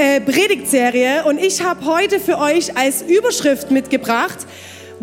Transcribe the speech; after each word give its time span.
äh, 0.00 0.18
Predigtserie 0.18 1.24
und 1.26 1.38
ich 1.38 1.62
habe 1.62 1.84
heute 1.84 2.20
für 2.20 2.38
euch 2.38 2.74
als 2.76 3.02
Überschrift 3.02 3.70
mitgebracht, 3.70 4.38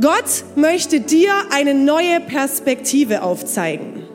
Gott 0.01 0.43
möchte 0.55 0.99
dir 1.01 1.33
eine 1.51 1.75
neue 1.75 2.19
Perspektive 2.19 3.21
aufzeigen. 3.21 4.07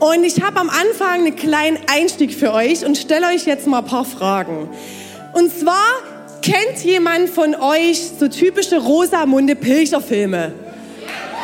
Und 0.00 0.24
ich 0.24 0.42
habe 0.42 0.58
am 0.58 0.68
Anfang 0.68 1.26
einen 1.26 1.36
kleinen 1.36 1.78
Einstieg 1.86 2.34
für 2.34 2.52
euch 2.52 2.84
und 2.84 2.98
stelle 2.98 3.28
euch 3.28 3.46
jetzt 3.46 3.68
mal 3.68 3.78
ein 3.78 3.84
paar 3.84 4.04
Fragen. 4.04 4.68
Und 5.32 5.56
zwar, 5.56 5.92
kennt 6.42 6.82
jemand 6.82 7.30
von 7.30 7.54
euch 7.54 8.02
so 8.18 8.26
typische 8.26 8.78
Rosamunde 8.78 9.54
Pilcher-Filme? 9.54 10.54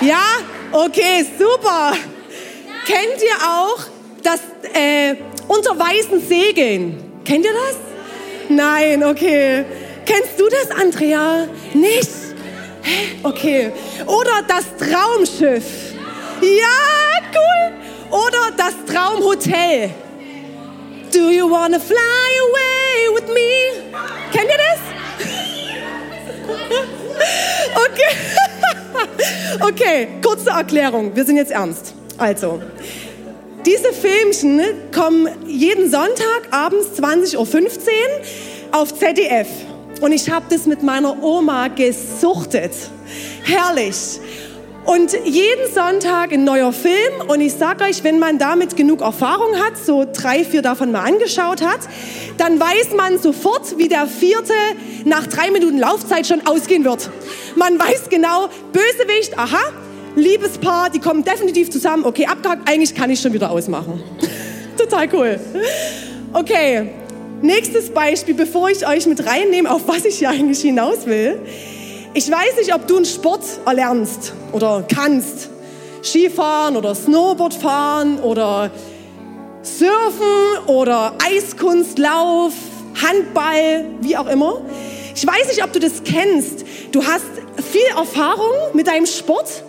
Ja? 0.01 0.25
Okay, 0.73 1.25
super. 1.39 1.93
Kennt 2.85 3.23
ihr 3.23 3.49
auch 3.49 3.79
das 4.25 4.41
äh, 4.75 5.15
Unter 5.47 5.79
weißen 5.79 6.21
Segeln? 6.27 7.01
Kennt 7.25 7.45
ihr 7.45 7.53
das? 7.53 7.88
Nein, 8.49 9.05
okay. 9.05 9.65
Kennst 10.05 10.39
du 10.39 10.49
das, 10.49 10.71
Andrea? 10.71 11.49
Nicht? 11.75 12.11
Okay. 13.23 13.73
Oder 14.07 14.43
das 14.47 14.65
Traumschiff. 14.77 15.93
Ja, 16.41 17.21
cool. 17.35 17.73
Oder 18.11 18.51
das 18.57 18.75
Traumhotel. 18.87 19.91
Do 21.13 21.31
you 21.31 21.51
wanna 21.51 21.79
fly 21.79 21.97
away 21.97 23.09
with 23.15 23.29
me? 23.33 23.73
Kennt 24.33 24.51
ihr 24.51 24.59
das? 24.59 24.79
Okay. 27.75 28.17
okay, 29.61 30.09
kurze 30.23 30.51
Erklärung. 30.51 31.15
Wir 31.15 31.25
sind 31.25 31.37
jetzt 31.37 31.53
ernst. 31.53 31.95
Also, 32.17 32.61
diese 33.67 33.93
Filmchen 33.93 34.61
kommen 34.95 35.29
jeden 35.47 35.91
Sonntag 35.91 36.49
abends 36.51 36.99
20.15 36.99 37.37
Uhr 37.37 37.47
auf 38.73 38.95
ZDF. 38.95 39.49
Und 40.01 40.13
ich 40.13 40.31
habe 40.31 40.47
das 40.49 40.67
mit 40.67 40.83
meiner 40.83 41.23
Oma 41.23 41.69
gesuchtet. 41.69 42.73
Herrlich. 43.43 44.21
Und 44.85 45.13
jeden 45.25 45.73
Sonntag 45.75 46.33
ein 46.33 46.45
neuer 46.45 46.73
Film. 46.73 47.21
Und 47.27 47.41
ich 47.41 47.53
sage 47.53 47.85
euch, 47.85 48.05
wenn 48.05 48.19
man 48.19 48.39
damit 48.39 48.77
genug 48.77 49.03
Erfahrung 49.03 49.59
hat, 49.59 49.77
so 49.77 50.07
drei, 50.11 50.45
vier 50.45 50.63
davon 50.63 50.93
mal 50.93 51.03
angeschaut 51.05 51.61
hat, 51.61 51.81
dann 52.39 52.59
weiß 52.59 52.95
man 52.97 53.19
sofort, 53.19 53.77
wie 53.77 53.89
der 53.89 54.07
vierte 54.07 54.55
nach 55.05 55.27
drei 55.27 55.51
Minuten 55.51 55.79
Laufzeit 55.79 56.27
schon 56.27 56.47
ausgehen 56.47 56.85
wird. 56.85 57.11
Man 57.57 57.79
weiß 57.79 58.09
genau, 58.09 58.49
Bösewicht, 58.73 59.37
aha, 59.37 59.61
Liebespaar, 60.17 60.91
die 60.91 60.99
kommen 60.99 61.25
definitiv 61.25 61.71
zusammen. 61.71 62.05
Okay, 62.05 62.27
abgehakt, 62.27 62.69
eigentlich 62.69 62.95
kann 62.95 63.11
ich 63.11 63.21
schon 63.21 63.33
wieder 63.33 63.51
ausmachen. 63.51 64.03
Total 64.77 65.09
cool. 65.13 65.41
Okay, 66.33 66.91
nächstes 67.43 67.91
Beispiel, 67.91 68.35
bevor 68.35 68.71
ich 68.71 68.87
euch 68.87 69.07
mit 69.07 69.25
reinnehme, 69.27 69.71
auf 69.71 69.83
was 69.87 70.05
ich 70.05 70.19
hier 70.19 70.31
eigentlich 70.31 70.61
hinaus 70.61 71.07
will. 71.07 71.39
Ich 72.15 72.31
weiß 72.31 72.57
nicht, 72.59 72.75
ob 72.75 72.87
du 72.87 72.97
einen 72.97 73.05
Sport 73.05 73.43
erlernst 73.65 74.33
oder 74.53 74.85
kannst. 74.93 75.51
Skifahren 76.03 76.77
oder 76.77 76.95
Snowboard 76.95 77.55
fahren 77.55 78.19
oder 78.21 78.71
Surfen 79.63 80.67
oder 80.67 81.13
Eiskunstlauf, 81.25 82.53
Handball, 83.03 83.85
wie 84.01 84.17
auch 84.17 84.29
immer. 84.29 84.61
Ich 85.15 85.27
weiß 85.27 85.49
nicht, 85.49 85.65
ob 85.65 85.73
du 85.73 85.81
das 85.81 86.03
kennst. 86.05 86.65
Du 86.93 87.05
hast 87.05 87.27
viel 87.71 87.87
Erfahrung 87.97 88.55
mit 88.73 88.87
deinem 88.87 89.07
Sport 89.07 89.65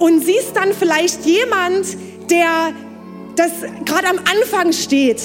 und 0.00 0.24
siehst 0.24 0.56
dann 0.56 0.72
vielleicht 0.72 1.24
jemand, 1.26 1.86
der 2.30 2.72
das 3.36 3.50
gerade 3.84 4.08
am 4.08 4.18
Anfang 4.18 4.72
steht. 4.72 5.22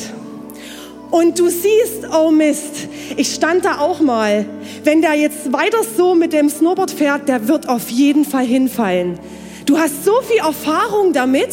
Und 1.11 1.39
du 1.39 1.47
siehst, 1.47 2.07
oh 2.13 2.29
Mist, 2.29 2.89
ich 3.15 3.33
stand 3.33 3.63
da 3.63 3.79
auch 3.79 4.01
mal. 4.01 4.45
Wenn 4.83 5.01
der 5.01 5.13
jetzt 5.13 5.51
weiter 5.53 5.79
so 5.97 6.13
mit 6.13 6.33
dem 6.33 6.49
Snowboard 6.49 6.91
fährt, 6.91 7.29
der 7.29 7.47
wird 7.47 7.69
auf 7.69 7.89
jeden 7.89 8.25
Fall 8.25 8.45
hinfallen. 8.45 9.17
Du 9.65 9.77
hast 9.77 10.03
so 10.03 10.21
viel 10.21 10.39
Erfahrung 10.39 11.13
damit, 11.13 11.49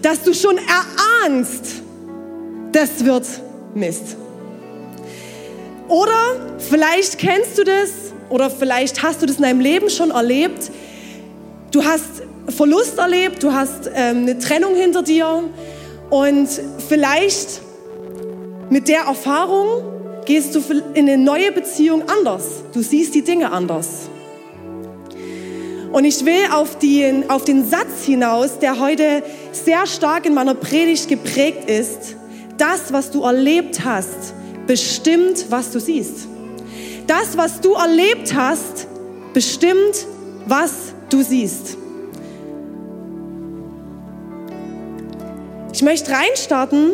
dass 0.00 0.22
du 0.22 0.32
schon 0.32 0.56
erahnst, 0.58 1.82
das 2.72 3.04
wird 3.04 3.26
Mist. 3.74 4.16
Oder 5.88 6.56
vielleicht 6.58 7.18
kennst 7.18 7.58
du 7.58 7.64
das 7.64 7.90
oder 8.28 8.48
vielleicht 8.48 9.02
hast 9.02 9.22
du 9.22 9.26
das 9.26 9.36
in 9.36 9.42
deinem 9.42 9.60
Leben 9.60 9.90
schon 9.90 10.12
erlebt. 10.12 10.70
Du 11.72 11.84
hast 11.84 12.22
Verlust 12.48 12.98
erlebt, 12.98 13.42
du 13.42 13.52
hast 13.52 13.90
ähm, 13.94 14.18
eine 14.18 14.38
Trennung 14.38 14.74
hinter 14.74 15.02
dir 15.02 15.44
und 16.10 16.48
vielleicht 16.88 17.60
mit 18.70 18.88
der 18.88 19.02
Erfahrung 19.02 19.82
gehst 20.24 20.54
du 20.54 20.60
in 20.94 21.08
eine 21.08 21.18
neue 21.18 21.52
Beziehung 21.52 22.04
anders. 22.08 22.62
Du 22.72 22.82
siehst 22.82 23.14
die 23.14 23.22
Dinge 23.22 23.50
anders. 23.50 24.08
Und 25.92 26.04
ich 26.04 26.24
will 26.24 26.44
auf 26.52 26.78
den, 26.78 27.28
auf 27.30 27.44
den 27.44 27.68
Satz 27.68 28.04
hinaus, 28.04 28.58
der 28.60 28.78
heute 28.78 29.24
sehr 29.50 29.86
stark 29.86 30.26
in 30.26 30.34
meiner 30.34 30.54
Predigt 30.54 31.08
geprägt 31.08 31.68
ist. 31.68 32.16
Das, 32.58 32.92
was 32.92 33.10
du 33.10 33.22
erlebt 33.22 33.84
hast, 33.84 34.34
bestimmt, 34.66 35.46
was 35.50 35.72
du 35.72 35.80
siehst. 35.80 36.28
Das, 37.08 37.36
was 37.36 37.60
du 37.60 37.72
erlebt 37.72 38.34
hast, 38.34 38.86
bestimmt, 39.32 40.06
was 40.46 40.94
du 41.08 41.22
siehst. 41.22 41.76
Ich 45.80 45.84
möchte 45.84 46.10
reinstarten 46.12 46.90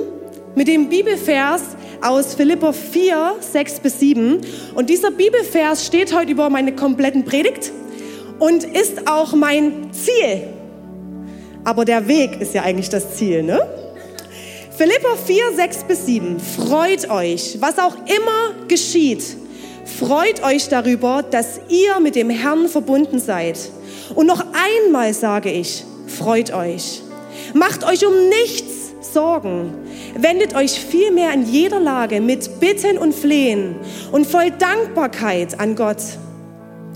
mit 0.54 0.68
dem 0.68 0.88
Bibelvers 0.88 1.60
aus 2.02 2.36
Philippa 2.36 2.72
4, 2.72 3.34
6 3.40 3.80
bis 3.80 3.98
7. 3.98 4.40
Und 4.76 4.88
dieser 4.88 5.10
Bibelvers 5.10 5.84
steht 5.84 6.14
heute 6.14 6.30
über 6.30 6.48
meine 6.50 6.72
kompletten 6.72 7.24
Predigt 7.24 7.72
und 8.38 8.62
ist 8.62 9.08
auch 9.10 9.34
mein 9.34 9.92
Ziel. 9.92 10.44
Aber 11.64 11.84
der 11.84 12.06
Weg 12.06 12.40
ist 12.40 12.54
ja 12.54 12.62
eigentlich 12.62 12.88
das 12.88 13.16
Ziel, 13.16 13.42
ne? 13.42 13.60
Philippa 14.70 15.16
4, 15.16 15.56
6 15.56 15.82
bis 15.88 16.06
7. 16.06 16.36
Freut 16.38 17.10
euch, 17.10 17.56
was 17.58 17.80
auch 17.80 17.96
immer 17.96 18.68
geschieht. 18.68 19.24
Freut 19.98 20.44
euch 20.44 20.68
darüber, 20.68 21.24
dass 21.28 21.58
ihr 21.68 21.98
mit 21.98 22.14
dem 22.14 22.30
Herrn 22.30 22.68
verbunden 22.68 23.18
seid. 23.18 23.58
Und 24.14 24.28
noch 24.28 24.44
einmal 24.52 25.12
sage 25.12 25.50
ich, 25.50 25.82
freut 26.06 26.54
euch. 26.54 27.02
Macht 27.52 27.84
euch 27.84 28.06
um 28.06 28.28
nichts 28.28 28.75
Sorgen. 29.16 29.72
Wendet 30.14 30.54
euch 30.54 30.72
vielmehr 30.72 31.32
in 31.32 31.46
jeder 31.46 31.80
Lage 31.80 32.20
mit 32.20 32.60
Bitten 32.60 32.98
und 32.98 33.14
Flehen 33.14 33.76
und 34.12 34.26
voll 34.26 34.50
Dankbarkeit 34.50 35.58
an 35.58 35.74
Gott 35.74 36.02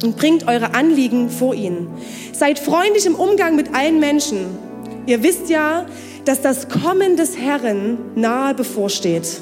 und 0.02 0.18
bringt 0.18 0.46
eure 0.46 0.74
Anliegen 0.74 1.30
vor 1.30 1.54
ihn. 1.54 1.88
Seid 2.34 2.58
freundlich 2.58 3.06
im 3.06 3.14
Umgang 3.14 3.56
mit 3.56 3.74
allen 3.74 4.00
Menschen. 4.00 4.48
Ihr 5.06 5.22
wisst 5.22 5.48
ja, 5.48 5.86
dass 6.26 6.42
das 6.42 6.68
Kommen 6.68 7.16
des 7.16 7.38
Herrn 7.38 7.96
nahe 8.16 8.52
bevorsteht. 8.52 9.40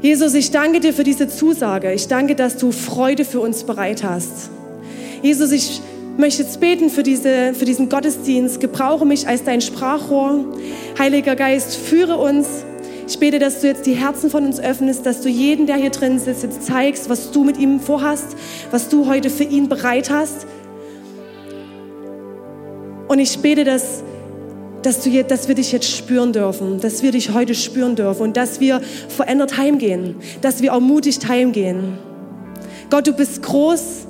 Jesus, 0.00 0.32
ich 0.32 0.52
danke 0.52 0.80
dir 0.80 0.94
für 0.94 1.04
diese 1.04 1.28
Zusage. 1.28 1.92
Ich 1.92 2.08
danke, 2.08 2.34
dass 2.34 2.56
du 2.56 2.72
Freude 2.72 3.26
für 3.26 3.40
uns 3.40 3.64
bereit 3.64 4.02
hast. 4.02 4.48
Jesus, 5.20 5.52
ich 5.52 5.82
möchte 6.16 6.42
jetzt 6.42 6.60
beten 6.60 6.90
für, 6.90 7.02
diese, 7.02 7.54
für 7.54 7.64
diesen 7.64 7.88
Gottesdienst. 7.88 8.60
Gebrauche 8.60 9.04
mich 9.04 9.26
als 9.26 9.44
dein 9.44 9.60
Sprachrohr. 9.60 10.44
Heiliger 10.98 11.36
Geist, 11.36 11.76
führe 11.76 12.16
uns. 12.16 12.46
Ich 13.08 13.18
bete, 13.18 13.38
dass 13.38 13.60
du 13.60 13.66
jetzt 13.66 13.86
die 13.86 13.94
Herzen 13.94 14.30
von 14.30 14.46
uns 14.46 14.60
öffnest, 14.60 15.04
dass 15.04 15.20
du 15.20 15.28
jeden, 15.28 15.66
der 15.66 15.76
hier 15.76 15.90
drin 15.90 16.18
sitzt, 16.18 16.42
jetzt 16.42 16.64
zeigst, 16.64 17.08
was 17.08 17.30
du 17.32 17.44
mit 17.44 17.58
ihm 17.58 17.80
vorhast, 17.80 18.36
was 18.70 18.88
du 18.88 19.06
heute 19.06 19.28
für 19.28 19.44
ihn 19.44 19.68
bereit 19.68 20.10
hast. 20.10 20.46
Und 23.08 23.18
ich 23.18 23.38
bete, 23.40 23.64
dass, 23.64 24.02
dass, 24.82 25.00
du 25.00 25.10
jetzt, 25.10 25.30
dass 25.30 25.48
wir 25.48 25.54
dich 25.54 25.72
jetzt 25.72 25.90
spüren 25.90 26.32
dürfen, 26.32 26.80
dass 26.80 27.02
wir 27.02 27.10
dich 27.10 27.34
heute 27.34 27.54
spüren 27.54 27.96
dürfen 27.96 28.22
und 28.22 28.36
dass 28.36 28.60
wir 28.60 28.80
verändert 29.08 29.58
heimgehen, 29.58 30.16
dass 30.40 30.62
wir 30.62 30.70
ermutigt 30.70 31.28
heimgehen. 31.28 31.98
Gott, 32.88 33.06
du 33.06 33.12
bist 33.12 33.42
groß 33.42 34.06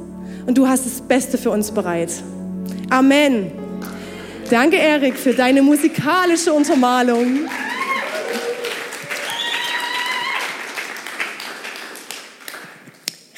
und 0.46 0.58
du 0.58 0.66
hast 0.66 0.86
das 0.86 1.00
Beste 1.00 1.38
für 1.38 1.50
uns 1.50 1.70
bereit. 1.70 2.10
Amen. 2.90 3.52
Danke, 4.50 4.76
Erik, 4.76 5.16
für 5.16 5.32
deine 5.32 5.62
musikalische 5.62 6.52
Untermalung. 6.52 7.48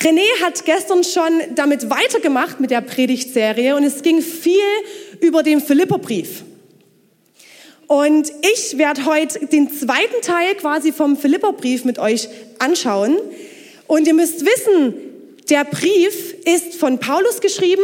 René 0.01 0.27
hat 0.43 0.65
gestern 0.67 1.03
schon 1.03 1.33
damit 1.55 1.89
weitergemacht 1.89 2.61
mit 2.61 2.71
der 2.71 2.83
Predigtserie 2.83 3.75
und 3.75 3.85
es 3.85 4.03
ging 4.03 4.21
viel 4.21 4.61
über 5.21 5.43
den 5.43 5.61
Philipperbrief. 5.62 6.45
Und 7.87 8.31
ich 8.55 8.77
werde 8.77 9.05
heute 9.05 9.47
den 9.47 9.71
zweiten 9.71 10.21
Teil 10.23 10.55
quasi 10.56 10.93
vom 10.93 11.17
Philipperbrief 11.17 11.85
mit 11.85 11.99
euch 11.99 12.29
anschauen. 12.59 13.17
Und 13.87 14.06
ihr 14.06 14.15
müsst 14.15 14.45
wissen, 14.45 14.95
der 15.49 15.65
Brief 15.65 16.33
ist 16.44 16.75
von 16.76 16.99
Paulus 16.99 17.41
geschrieben 17.41 17.82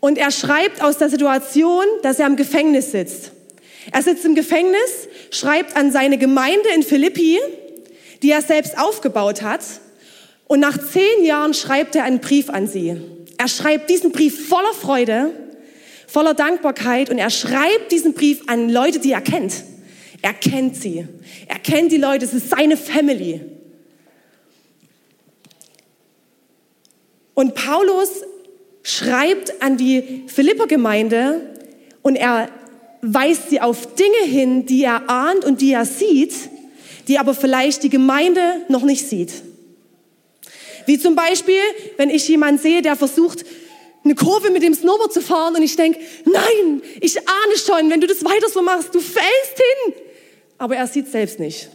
und 0.00 0.18
er 0.18 0.30
schreibt 0.30 0.82
aus 0.82 0.98
der 0.98 1.08
Situation, 1.08 1.84
dass 2.02 2.18
er 2.18 2.26
im 2.26 2.36
Gefängnis 2.36 2.92
sitzt. 2.92 3.32
Er 3.92 4.02
sitzt 4.02 4.24
im 4.24 4.34
Gefängnis, 4.34 5.08
schreibt 5.30 5.76
an 5.76 5.92
seine 5.92 6.18
Gemeinde 6.18 6.68
in 6.74 6.82
Philippi, 6.82 7.38
die 8.22 8.30
er 8.30 8.42
selbst 8.42 8.78
aufgebaut 8.78 9.42
hat. 9.42 9.62
Und 10.48 10.60
nach 10.60 10.78
zehn 10.78 11.24
Jahren 11.24 11.54
schreibt 11.54 11.96
er 11.96 12.04
einen 12.04 12.20
Brief 12.20 12.50
an 12.50 12.66
sie. 12.66 12.96
Er 13.38 13.48
schreibt 13.48 13.90
diesen 13.90 14.12
Brief 14.12 14.48
voller 14.48 14.72
Freude, 14.72 15.30
voller 16.06 16.34
Dankbarkeit 16.34 17.10
und 17.10 17.18
er 17.18 17.30
schreibt 17.30 17.90
diesen 17.90 18.14
Brief 18.14 18.42
an 18.46 18.70
Leute, 18.70 18.98
die 18.98 19.12
er 19.12 19.20
kennt. 19.20 19.64
Er 20.22 20.34
kennt 20.34 20.76
sie. 20.76 21.06
Er 21.46 21.58
kennt 21.58 21.92
die 21.92 21.98
Leute. 21.98 22.24
Es 22.24 22.32
ist 22.32 22.50
seine 22.50 22.76
Family. 22.76 23.40
Und 27.36 27.54
Paulus 27.54 28.22
schreibt 28.82 29.60
an 29.62 29.76
die 29.76 30.24
Philipper-Gemeinde 30.26 31.42
und 32.00 32.16
er 32.16 32.48
weist 33.02 33.50
sie 33.50 33.60
auf 33.60 33.94
Dinge 33.94 34.24
hin, 34.24 34.64
die 34.64 34.84
er 34.84 35.10
ahnt 35.10 35.44
und 35.44 35.60
die 35.60 35.72
er 35.72 35.84
sieht, 35.84 36.32
die 37.08 37.18
aber 37.18 37.34
vielleicht 37.34 37.82
die 37.82 37.90
Gemeinde 37.90 38.40
noch 38.68 38.84
nicht 38.84 39.06
sieht. 39.06 39.32
Wie 40.86 40.98
zum 40.98 41.14
Beispiel, 41.14 41.60
wenn 41.98 42.08
ich 42.08 42.26
jemanden 42.26 42.58
sehe, 42.58 42.80
der 42.80 42.96
versucht, 42.96 43.44
eine 44.02 44.14
Kurve 44.14 44.50
mit 44.50 44.62
dem 44.62 44.72
Snowboard 44.72 45.12
zu 45.12 45.20
fahren 45.20 45.56
und 45.56 45.62
ich 45.62 45.76
denke, 45.76 46.00
nein, 46.24 46.80
ich 47.02 47.18
ahne 47.18 47.58
schon, 47.58 47.90
wenn 47.90 48.00
du 48.00 48.06
das 48.06 48.24
weiter 48.24 48.48
so 48.48 48.62
machst, 48.62 48.94
du 48.94 49.00
fällst 49.00 49.56
hin. 49.84 49.94
Aber 50.56 50.74
er 50.74 50.86
sieht 50.86 51.08
selbst 51.08 51.38
nicht. 51.38 51.68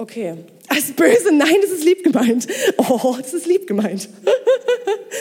Okay, 0.00 0.36
als 0.68 0.92
böse, 0.92 1.32
nein, 1.32 1.56
das 1.60 1.72
ist 1.72 1.84
lieb 1.84 2.04
gemeint. 2.04 2.46
Oh, 2.76 3.16
das 3.20 3.34
ist 3.34 3.46
lieb 3.46 3.66
gemeint. 3.66 4.08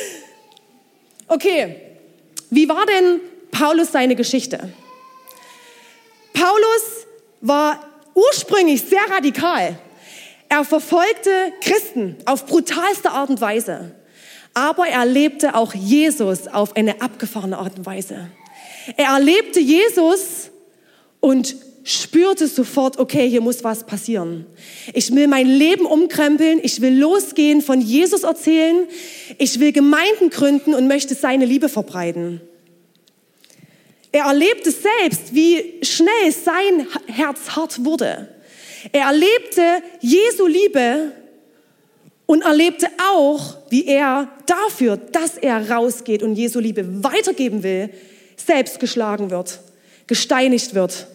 okay, 1.27 1.77
wie 2.51 2.69
war 2.69 2.85
denn 2.85 3.19
Paulus 3.50 3.91
seine 3.91 4.15
Geschichte? 4.15 4.71
Paulus 6.31 7.07
war 7.41 7.83
ursprünglich 8.13 8.83
sehr 8.83 9.01
radikal. 9.09 9.79
Er 10.47 10.63
verfolgte 10.63 11.31
Christen 11.62 12.15
auf 12.25 12.45
brutalste 12.45 13.09
Art 13.09 13.31
und 13.31 13.41
Weise. 13.41 13.95
Aber 14.53 14.88
er 14.88 15.00
erlebte 15.00 15.56
auch 15.56 15.74
Jesus 15.74 16.47
auf 16.47 16.75
eine 16.75 17.01
abgefahrene 17.01 17.57
Art 17.57 17.79
und 17.79 17.85
Weise. 17.88 18.29
Er 18.95 19.13
erlebte 19.13 19.59
Jesus 19.59 20.51
und 21.19 21.56
spürte 21.88 22.48
sofort, 22.48 23.00
okay, 23.00 23.30
hier 23.30 23.39
muss 23.39 23.63
was 23.63 23.86
passieren. 23.86 24.45
Ich 24.94 25.16
will 25.16 25.28
mein 25.28 25.48
Leben 25.48 25.86
umkrempeln, 25.86 26.60
ich 26.62 26.81
will 26.81 27.00
losgehen, 27.00 27.62
von 27.62 27.80
Jesus 27.80 28.24
erzählen, 28.24 28.88
ich 29.38 29.62
will 29.62 29.72
Gemeinden 29.72 30.30
gründen 30.30 30.74
und 30.74 30.89
möchte 30.89 31.16
seine 31.16 31.45
Liebe 31.45 31.69
verbreiten. 31.69 32.42
Er 34.12 34.25
erlebte 34.25 34.72
selbst, 34.72 35.34
wie 35.34 35.75
schnell 35.81 36.31
sein 36.31 36.88
Herz 37.06 37.51
hart 37.56 37.86
wurde. 37.86 38.28
Er 38.92 39.06
erlebte 39.06 39.81
Jesu 40.01 40.45
Liebe 40.45 41.13
und 42.25 42.42
erlebte 42.42 42.88
auch, 43.13 43.56
wie 43.69 43.86
er 43.86 44.30
dafür, 44.45 44.98
dass 44.98 45.38
er 45.38 45.72
rausgeht 45.72 46.22
und 46.22 46.36
Jesu 46.36 46.60
Liebe 46.60 47.01
weitergeben 47.01 47.63
will, 47.63 47.92
selbst 48.36 48.81
geschlagen 48.81 49.31
wird, 49.31 49.60
gesteinigt 50.06 50.75
wird, 50.75 51.07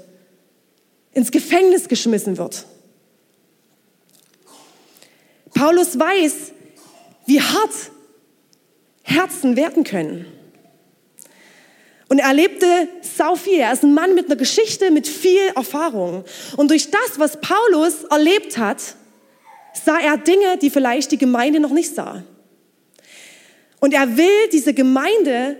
ins 1.13 1.31
Gefängnis 1.31 1.89
geschmissen 1.89 2.39
wird. 2.39 2.67
Paulus 5.55 5.99
weiß, 5.99 6.53
wie 7.27 7.41
hart 7.41 7.71
Herzen 9.03 9.57
werden 9.57 9.85
können. 9.85 10.27
Und 12.09 12.19
er 12.19 12.27
erlebte 12.27 12.89
sau 13.01 13.37
viel. 13.37 13.59
Er 13.59 13.73
ist 13.73 13.83
ein 13.83 13.95
Mann 13.95 14.15
mit 14.15 14.27
einer 14.27 14.37
Geschichte, 14.37 14.91
mit 14.91 15.09
viel 15.09 15.49
Erfahrung. 15.55 16.25
Und 16.57 16.71
durch 16.71 16.91
das, 16.91 17.19
was 17.19 17.41
Paulus 17.41 18.05
erlebt 18.05 18.59
hat, 18.59 18.97
sah 19.85 19.99
er 19.99 20.19
Dinge, 20.19 20.59
die 20.59 20.71
vielleicht 20.71 21.13
die 21.13 21.19
Gemeinde 21.19 21.61
noch 21.61 21.71
nicht 21.71 21.95
sah. 21.95 22.23
Und 23.81 23.95
er 23.95 24.17
will 24.17 24.49
diese 24.53 24.75
Gemeinde 24.75 25.57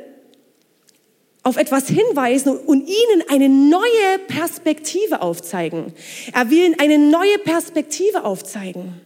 auf 1.43 1.57
etwas 1.57 1.89
hinweisen 1.89 2.57
und 2.57 2.89
ihnen 2.89 3.25
eine 3.29 3.49
neue 3.49 4.19
Perspektive 4.29 5.23
aufzeigen. 5.23 5.93
Er 6.33 6.51
will 6.51 6.67
ihnen 6.67 6.79
eine 6.79 6.99
neue 6.99 7.39
Perspektive 7.39 8.25
aufzeigen. 8.25 9.01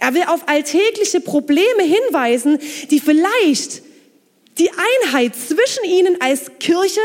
Er 0.00 0.14
will 0.14 0.24
auf 0.26 0.48
alltägliche 0.48 1.20
Probleme 1.20 1.82
hinweisen, 1.82 2.58
die 2.90 3.00
vielleicht 3.00 3.82
die 4.58 4.70
Einheit 4.70 5.34
zwischen 5.36 5.84
ihnen 5.84 6.20
als 6.20 6.50
Kirche 6.58 7.00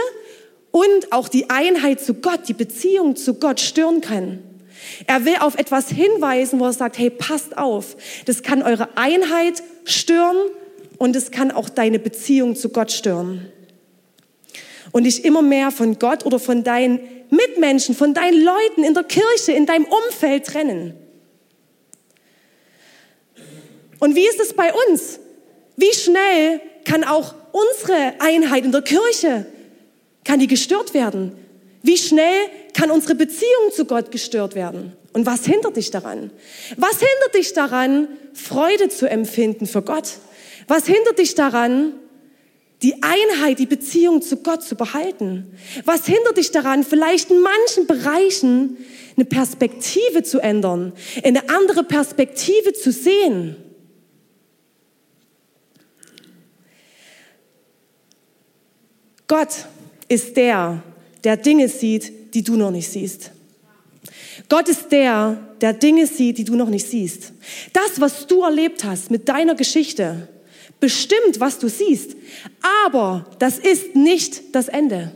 und 0.71 1.12
auch 1.12 1.27
die 1.27 1.50
Einheit 1.50 2.01
zu 2.01 2.15
Gott, 2.15 2.48
die 2.48 2.53
Beziehung 2.53 3.15
zu 3.15 3.36
Gott 3.36 3.60
stören 3.60 4.01
kann. 4.01 4.39
Er 5.06 5.25
will 5.25 5.36
auf 5.39 5.56
etwas 5.56 5.89
hinweisen, 5.89 6.60
wo 6.60 6.65
er 6.65 6.74
sagt, 6.74 6.98
hey, 6.98 7.10
passt 7.10 7.57
auf, 7.57 7.95
das 8.25 8.44
kann 8.44 8.62
eure 8.63 8.98
Einheit 8.98 9.63
stören 9.86 10.38
und 10.98 11.15
es 11.15 11.31
kann 11.31 11.51
auch 11.51 11.69
deine 11.69 12.00
Beziehung 12.00 12.56
zu 12.56 12.69
Gott 12.69 12.92
stören. 12.92 13.51
Und 14.92 15.04
dich 15.04 15.25
immer 15.25 15.42
mehr 15.42 15.72
von 15.72 16.00
Gott 16.00 16.25
oder 16.25 16.39
von 16.39 16.63
deinen 16.63 17.00
Mitmenschen, 17.30 17.95
von 17.95 18.13
deinen 18.13 18.44
Leuten 18.44 18.84
in 18.84 18.94
der 18.94 19.04
Kirche, 19.04 19.51
in 19.51 19.66
deinem 19.66 19.86
Umfeld 19.86 20.45
trennen. 20.45 20.94
Und 24.00 24.16
wie 24.16 24.28
ist 24.28 24.39
es 24.39 24.54
bei 24.54 24.72
uns? 24.89 25.19
Wie 25.75 25.94
schnell 25.94 26.62
kann 26.86 27.04
auch 27.04 27.36
unsere 27.51 28.13
Einheit 28.19 28.63
in 28.63 28.72
der 28.72 28.81
Kirche, 28.81 29.45
kann 30.24 30.39
die 30.39 30.48
gestört 30.48 30.94
werden? 30.94 31.34
Wie 31.84 31.98
schnell 31.98 32.50
kann 32.74 32.92
unsere 32.92 33.16
Beziehung 33.16 33.72
zu 33.74 33.86
Gott 33.86 34.12
gestört 34.12 34.56
werden? 34.56 34.94
Und 35.13 35.25
was 35.25 35.46
hindert 35.46 35.77
dich 35.77 35.89
daran? 35.89 36.32
Was 36.75 37.00
hindert 37.00 37.36
dich 37.36 37.53
daran, 37.53 38.08
Freude 38.34 38.89
zu 38.89 39.10
empfinden 39.10 39.65
für 39.65 39.82
Gott? 39.82 40.17
Was 40.67 40.86
hindert 40.86 41.17
dich 41.17 41.34
daran, 41.34 41.94
die 42.81 43.01
Einheit, 43.01 43.60
die 43.60 43.65
Beziehung 43.65 44.22
zu 44.22 44.38
Gott 44.38 44.63
zu 44.63 44.75
behalten? 44.75 45.51
Was 45.86 46.05
hindert 46.05 46.38
dich 46.38 46.51
daran, 46.51 46.84
vielleicht 46.84 47.31
in 47.31 47.41
manchen 47.41 47.88
Bereichen 47.88 48.77
eine 49.15 49.25
Perspektive 49.25 50.24
zu 50.24 50.39
ändern, 50.39 50.93
eine 51.24 51.50
andere 51.50 51.84
Perspektive 51.84 52.74
zu 52.74 52.91
sehen? 52.91 53.55
Gott 59.27 59.50
ist 60.07 60.38
der, 60.38 60.84
der 61.24 61.36
Dinge 61.36 61.67
sieht, 61.67 62.34
die 62.34 62.43
du 62.43 62.55
noch 62.55 62.72
nicht 62.72 62.89
siehst. 62.89 63.31
Gott 64.50 64.69
ist 64.69 64.91
der, 64.91 65.38
der 65.60 65.74
Dinge 65.74 66.07
sieht, 66.07 66.38
die 66.38 66.43
du 66.46 66.55
noch 66.55 66.69
nicht 66.69 66.88
siehst. 66.88 67.34
Das, 67.74 68.00
was 68.00 68.27
du 68.27 68.43
erlebt 68.43 68.84
hast 68.84 69.12
mit 69.12 69.27
deiner 69.27 69.55
Geschichte, 69.55 70.29
bestimmt, 70.79 71.39
was 71.39 71.59
du 71.59 71.69
siehst. 71.69 72.15
Aber 72.86 73.25
das 73.39 73.57
ist 73.57 73.95
nicht 73.95 74.55
das 74.55 74.67
Ende. 74.67 75.12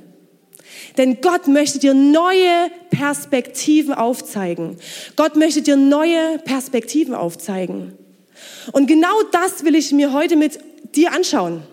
Denn 0.97 1.21
Gott 1.21 1.47
möchte 1.47 1.79
dir 1.79 1.93
neue 1.93 2.71
Perspektiven 2.89 3.93
aufzeigen. 3.93 4.77
Gott 5.15 5.35
möchte 5.35 5.61
dir 5.61 5.77
neue 5.77 6.39
Perspektiven 6.39 7.13
aufzeigen. 7.13 7.97
Und 8.71 8.87
genau 8.87 9.21
das 9.31 9.63
will 9.63 9.75
ich 9.75 9.91
mir 9.91 10.13
heute 10.13 10.35
mit 10.35 10.59
dir 10.95 11.13
anschauen. 11.13 11.63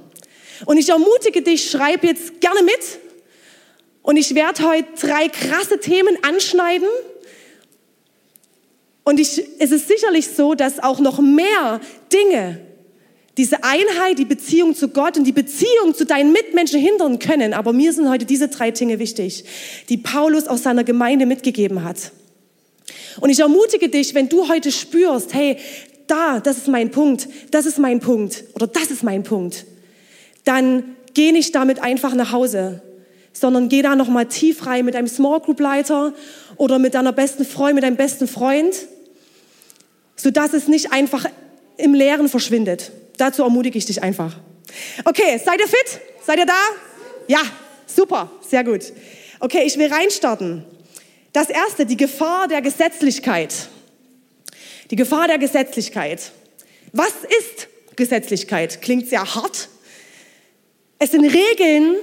Und 0.66 0.76
ich 0.76 0.88
ermutige 0.88 1.42
dich, 1.42 1.70
schreib 1.70 2.04
jetzt 2.04 2.40
gerne 2.40 2.62
mit. 2.62 2.99
Und 4.02 4.16
ich 4.16 4.35
werde 4.35 4.66
heute 4.66 4.88
drei 5.00 5.28
krasse 5.28 5.78
Themen 5.80 6.16
anschneiden. 6.23 6.88
Und 9.04 9.20
ich, 9.20 9.42
es 9.58 9.70
ist 9.70 9.88
sicherlich 9.88 10.28
so, 10.28 10.54
dass 10.54 10.82
auch 10.82 11.00
noch 11.00 11.18
mehr 11.18 11.80
Dinge 12.12 12.61
diese 13.38 13.64
Einheit, 13.64 14.18
die 14.18 14.25
Beziehung 14.25 14.75
zu 14.75 14.88
Gott 14.88 15.16
und 15.16 15.25
die 15.25 15.33
Beziehung 15.33 15.95
zu 15.95 16.04
deinen 16.04 16.33
Mitmenschen 16.33 16.78
hindern 16.78 17.18
können. 17.18 17.54
Aber 17.54 17.73
mir 17.73 17.92
sind 17.92 18.11
heute 18.11 18.26
diese 18.26 18.49
drei 18.49 18.71
Dinge 18.71 18.99
wichtig, 18.99 19.45
die 19.88 19.97
Paulus 19.97 20.47
aus 20.47 20.62
seiner 20.62 20.85
Gemeinde 20.85 21.25
mitgegeben 21.25 21.85
hat. 21.85 22.12
Und 23.21 23.30
ich 23.30 23.40
ermutige 23.40 23.88
dich, 23.88 24.14
wenn 24.14 24.28
du 24.28 24.49
heute 24.49 24.71
spürst, 24.71 25.33
hey, 25.33 25.57
da, 26.07 26.40
das 26.40 26.59
ist 26.59 26.68
mein 26.68 26.90
Punkt, 26.90 27.28
das 27.50 27.64
ist 27.64 27.78
mein 27.78 28.00
Punkt 28.00 28.45
oder 28.54 28.66
das 28.66 28.90
ist 28.90 29.02
mein 29.02 29.23
Punkt, 29.23 29.64
dann 30.45 30.97
geh 31.14 31.33
nicht 31.33 31.54
damit 31.54 31.83
einfach 31.83 32.14
nach 32.14 32.33
Hause, 32.33 32.83
sondern 33.33 33.68
geh 33.68 33.83
da 33.83 33.97
nochmal 33.97 34.26
tief 34.26 34.66
rein 34.66 34.85
mit 34.85 34.95
deinem 34.95 35.09
Small 35.09 35.40
Group 35.40 35.61
Leiter 35.61 36.12
oder 36.57 36.78
mit 36.78 36.95
deiner 36.95 37.12
besten 37.12 37.45
Freundin, 37.45 37.76
mit 37.76 37.85
deinem 37.85 37.97
besten 37.97 38.28
Freund 38.28 38.75
sodass 40.18 40.52
es 40.52 40.68
nicht 40.68 40.92
einfach 40.92 41.25
im 41.78 41.95
Leeren 41.95 42.28
verschwindet. 42.28 42.90
Dazu 43.18 43.42
ermutige 43.42 43.76
ich 43.76 43.84
dich 43.84 44.02
einfach. 44.02 44.34
Okay, 45.04 45.38
seid 45.44 45.60
ihr 45.60 45.68
fit? 45.68 46.00
Seid 46.25 46.38
ihr 46.38 46.46
da? 46.46 46.60
Ja, 47.26 47.42
super, 47.87 48.30
sehr 48.48 48.64
gut. 48.64 48.92
Okay, 49.40 49.64
ich 49.66 49.76
will 49.76 49.92
reinstarten. 49.92 50.64
Das 51.32 51.50
erste, 51.50 51.84
die 51.84 51.96
Gefahr 51.96 52.48
der 52.48 52.62
Gesetzlichkeit. 52.62 53.68
Die 54.90 54.96
Gefahr 54.96 55.26
der 55.26 55.38
Gesetzlichkeit. 55.38 56.32
Was 56.92 57.12
ist 57.38 57.68
Gesetzlichkeit? 57.96 58.80
Klingt 58.80 59.08
sehr 59.08 59.34
hart. 59.34 59.68
Es 60.98 61.10
sind 61.10 61.25
Regeln, 61.25 61.96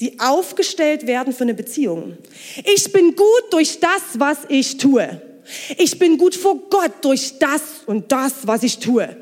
die 0.00 0.18
aufgestellt 0.20 1.06
werden 1.06 1.32
für 1.32 1.42
eine 1.42 1.54
Beziehung. 1.54 2.16
Ich 2.64 2.92
bin 2.92 3.14
gut 3.14 3.44
durch 3.50 3.80
das, 3.80 4.02
was 4.14 4.38
ich 4.48 4.78
tue. 4.78 5.20
Ich 5.76 5.98
bin 5.98 6.18
gut 6.18 6.34
vor 6.34 6.56
Gott 6.70 6.92
durch 7.02 7.38
das 7.38 7.62
und 7.86 8.10
das, 8.10 8.46
was 8.46 8.62
ich 8.62 8.78
tue. 8.78 9.16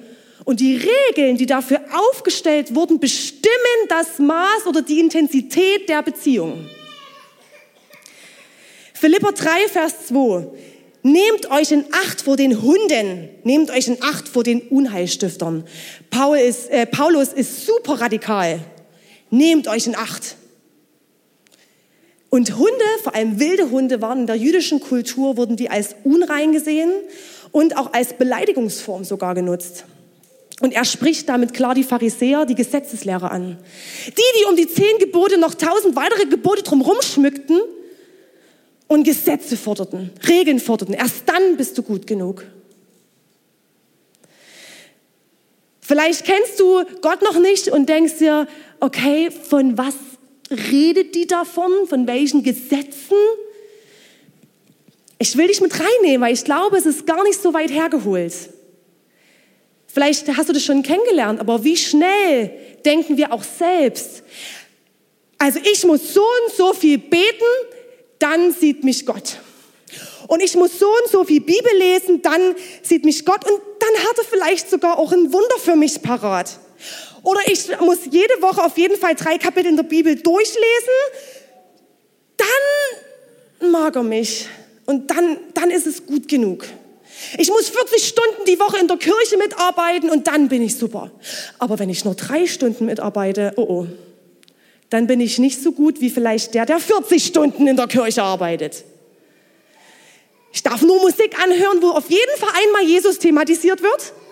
Und 0.45 0.61
die 0.61 0.77
Regeln, 0.77 1.37
die 1.37 1.47
dafür 1.47 1.81
aufgestellt 1.93 2.75
wurden, 2.75 3.01
bestimmen 3.01 3.51
das 3.89 4.19
Maß 4.19 4.67
oder 4.67 4.83
die 4.83 5.01
Intensität 5.01 5.89
der 5.89 6.03
Beziehung. 6.03 6.67
Philipper 8.93 9.33
3, 9.33 9.69
Vers 9.69 10.07
2. 10.09 10.47
Nehmt 11.03 11.51
euch 11.51 11.73
in 11.73 11.85
Acht 11.93 12.23
vor 12.23 12.37
den 12.37 12.63
Hunden, 12.63 13.29
nehmt 13.43 13.71
euch 13.71 13.89
in 13.89 14.03
Acht 14.03 14.27
vor 14.27 14.43
den 14.43 14.63
Unheilstiftern. 14.63 15.65
Paul 16.09 16.39
ist, 16.39 16.71
äh, 16.71 16.87
Paulus 16.87 17.29
ist 17.35 17.67
super 17.67 18.01
radikal. 18.01 18.61
Nehmt 19.31 19.69
euch 19.69 19.87
in 19.87 19.97
Acht. 19.97 20.37
Und 22.31 22.57
Hunde, 22.57 22.85
vor 23.03 23.15
allem 23.15 23.39
wilde 23.39 23.71
Hunde, 23.71 24.01
waren 24.01 24.21
in 24.21 24.27
der 24.27 24.37
jüdischen 24.37 24.81
Kultur, 24.81 25.37
wurden 25.37 25.57
die 25.57 25.69
als 25.69 25.95
unrein 26.05 26.53
gesehen 26.53 26.91
und 27.53 27.77
auch 27.77 27.93
als 27.93 28.15
Beleidigungsform 28.15 29.05
sogar 29.05 29.35
genutzt. 29.35 29.85
Und 30.61 30.73
er 30.73 30.85
spricht 30.85 31.29
damit 31.29 31.53
klar 31.53 31.75
die 31.75 31.83
Pharisäer, 31.83 32.47
die 32.47 32.55
Gesetzeslehrer 32.55 33.31
an. 33.31 33.59
Die, 34.07 34.41
die 34.41 34.45
um 34.49 34.57
die 34.57 34.69
zehn 34.69 34.99
Gebote 34.99 35.37
noch 35.39 35.55
tausend 35.55 35.97
weitere 35.97 36.27
Gebote 36.27 36.63
drumherum 36.63 37.03
schmückten 37.03 37.61
und 38.87 39.05
Gesetze 39.05 39.57
forderten, 39.57 40.11
Regeln 40.29 40.61
forderten. 40.61 40.95
Erst 40.95 41.23
dann 41.27 41.57
bist 41.57 41.77
du 41.77 41.83
gut 41.83 42.07
genug. 42.07 42.45
Vielleicht 45.81 46.25
kennst 46.25 46.61
du 46.61 46.85
Gott 47.03 47.21
noch 47.23 47.39
nicht 47.39 47.69
und 47.69 47.89
denkst 47.89 48.19
dir, 48.19 48.47
okay, 48.81 49.31
von 49.31 49.77
was 49.77 49.95
redet 50.51 51.15
die 51.15 51.27
davon? 51.27 51.71
Von 51.89 52.07
welchen 52.07 52.43
Gesetzen? 52.43 53.17
Ich 55.19 55.37
will 55.37 55.49
dich 55.49 55.61
mit 55.61 55.73
reinnehmen, 55.79 56.23
weil 56.23 56.33
ich 56.33 56.45
glaube, 56.45 56.77
es 56.77 56.87
ist 56.87 57.07
gar 57.07 57.23
nicht 57.25 57.41
so 57.41 57.53
weit 57.53 57.71
hergeholt. 57.71 58.33
Vielleicht 59.95 60.27
hast 60.37 60.49
du 60.49 60.53
das 60.53 60.65
schon 60.65 60.83
kennengelernt, 60.83 61.39
aber 61.39 61.63
wie 61.63 61.77
schnell 61.77 62.51
denken 62.85 63.17
wir 63.17 63.33
auch 63.33 63.45
selbst? 63.45 64.25
Also 65.39 65.61
ich 65.63 65.85
muss 65.85 66.13
so 66.13 66.21
und 66.21 66.57
so 66.57 66.75
viel 66.75 66.99
beten, 66.99 67.45
dann 68.19 68.53
sieht 68.53 68.83
mich 68.83 69.07
Gott. 69.07 69.39
Und 70.27 70.43
ich 70.43 70.57
muss 70.57 70.81
so 70.81 70.89
und 70.89 71.13
so 71.13 71.23
viel 71.23 71.41
Bibel 71.41 71.71
lesen, 71.79 72.21
dann 72.23 72.57
sieht 72.83 73.05
mich 73.05 73.25
Gott 73.25 73.49
und 73.49 73.61
dann 73.79 74.05
hat 74.05 74.19
er 74.19 74.25
vielleicht 74.25 74.69
sogar 74.69 74.99
auch 74.99 75.13
ein 75.13 75.33
Wunder 75.33 75.59
für 75.63 75.77
mich 75.77 76.03
parat. 76.03 76.59
Oder 77.23 77.43
ich 77.47 77.69
muss 77.79 77.99
jede 78.11 78.43
Woche 78.43 78.65
auf 78.65 78.77
jeden 78.77 78.99
Fall 78.99 79.15
drei 79.15 79.39
Kapitel 79.39 79.69
in 79.69 79.77
der 79.77 79.85
Bibel 79.85 80.17
durchlesen, 80.17 80.59
dann 82.37 83.71
mag 83.71 83.95
er 83.95 84.03
mich 84.03 84.49
und 84.87 85.09
dann, 85.09 85.39
dann 85.55 85.71
ist 85.71 85.87
es 85.87 86.05
gut 86.05 86.27
genug. 86.27 86.65
Ich 87.39 87.49
muss 87.49 87.69
40 87.69 88.07
Stunden 88.07 88.45
die 88.47 88.59
Woche 88.59 88.79
in 88.79 88.89
der 88.89 88.97
Kirche 88.97 89.37
mitarbeiten 89.37 90.11
und 90.11 90.27
dann 90.27 90.49
bin 90.49 90.63
ich 90.63 90.77
super. 90.77 91.11
Aber 91.59 91.79
wenn 91.79 91.89
ich 91.89 92.05
nur 92.05 92.15
drei 92.15 92.47
Stunden 92.47 92.87
mitarbeite, 92.87 93.53
oh 93.57 93.67
oh, 93.69 93.87
dann 94.91 95.07
bin 95.07 95.21
ich 95.21 95.39
nicht 95.39 95.63
so 95.63 95.73
gut 95.73 96.01
wie 96.01 96.11
vielleicht 96.11 96.55
der, 96.55 96.67
der 96.67 96.79
40 96.79 97.25
Stunden 97.25 97.67
in 97.67 97.77
der 97.77 97.89
Kirche 97.89 98.23
arbeitet. 98.23 98.85
Ich 100.53 100.63
darf 100.63 100.83
nur 100.83 101.01
Musik 101.01 101.37
anhören, 101.43 101.83
wo 101.83 101.89
auf 101.89 102.09
jeden 102.09 102.37
Fall 102.39 102.51
einmal 102.63 102.85
Jesus 102.85 103.19
thematisiert 103.19 103.83
wird. 103.83 104.13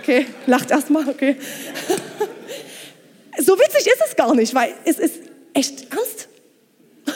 Okay, 0.00 0.24
lacht 0.46 0.70
erstmal, 0.70 1.06
okay. 1.06 1.36
So 3.38 3.58
witzig 3.58 3.86
ist 3.86 4.02
es 4.08 4.16
gar 4.16 4.34
nicht, 4.34 4.54
weil 4.54 4.74
es 4.86 4.98
ist 4.98 5.16
echt 5.52 5.92
ernst. 5.92 6.28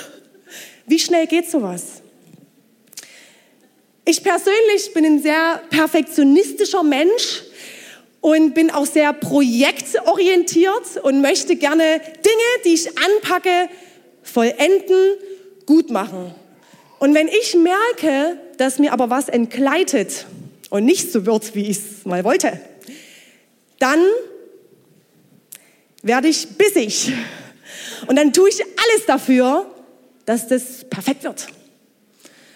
Wie 0.86 0.98
schnell 0.98 1.26
geht 1.26 1.50
sowas? 1.50 1.95
Ich 4.08 4.22
persönlich 4.22 4.94
bin 4.94 5.04
ein 5.04 5.20
sehr 5.20 5.60
perfektionistischer 5.68 6.84
Mensch 6.84 7.42
und 8.20 8.54
bin 8.54 8.70
auch 8.70 8.86
sehr 8.86 9.12
projektorientiert 9.12 10.98
und 11.02 11.22
möchte 11.22 11.56
gerne 11.56 12.00
Dinge, 12.00 12.62
die 12.64 12.74
ich 12.74 12.88
anpacke, 12.96 13.68
vollenden, 14.22 15.14
gut 15.66 15.90
machen. 15.90 16.32
Und 17.00 17.14
wenn 17.14 17.26
ich 17.26 17.56
merke, 17.56 18.38
dass 18.58 18.78
mir 18.78 18.92
aber 18.92 19.10
was 19.10 19.28
entgleitet 19.28 20.26
und 20.70 20.84
nicht 20.84 21.10
so 21.10 21.26
wird, 21.26 21.56
wie 21.56 21.68
ich 21.68 21.78
es 21.78 22.04
mal 22.04 22.22
wollte, 22.22 22.60
dann 23.80 24.04
werde 26.02 26.28
ich 26.28 26.46
bissig. 26.50 27.12
Und 28.06 28.14
dann 28.14 28.32
tue 28.32 28.50
ich 28.50 28.62
alles 28.62 29.06
dafür, 29.08 29.66
dass 30.26 30.46
das 30.46 30.84
perfekt 30.88 31.24
wird. 31.24 31.48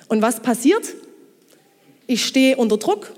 Und 0.06 0.22
was 0.22 0.38
passiert? 0.38 0.94
Ich 2.10 2.26
stehe 2.26 2.56
unter 2.56 2.76
Druck. 2.76 3.12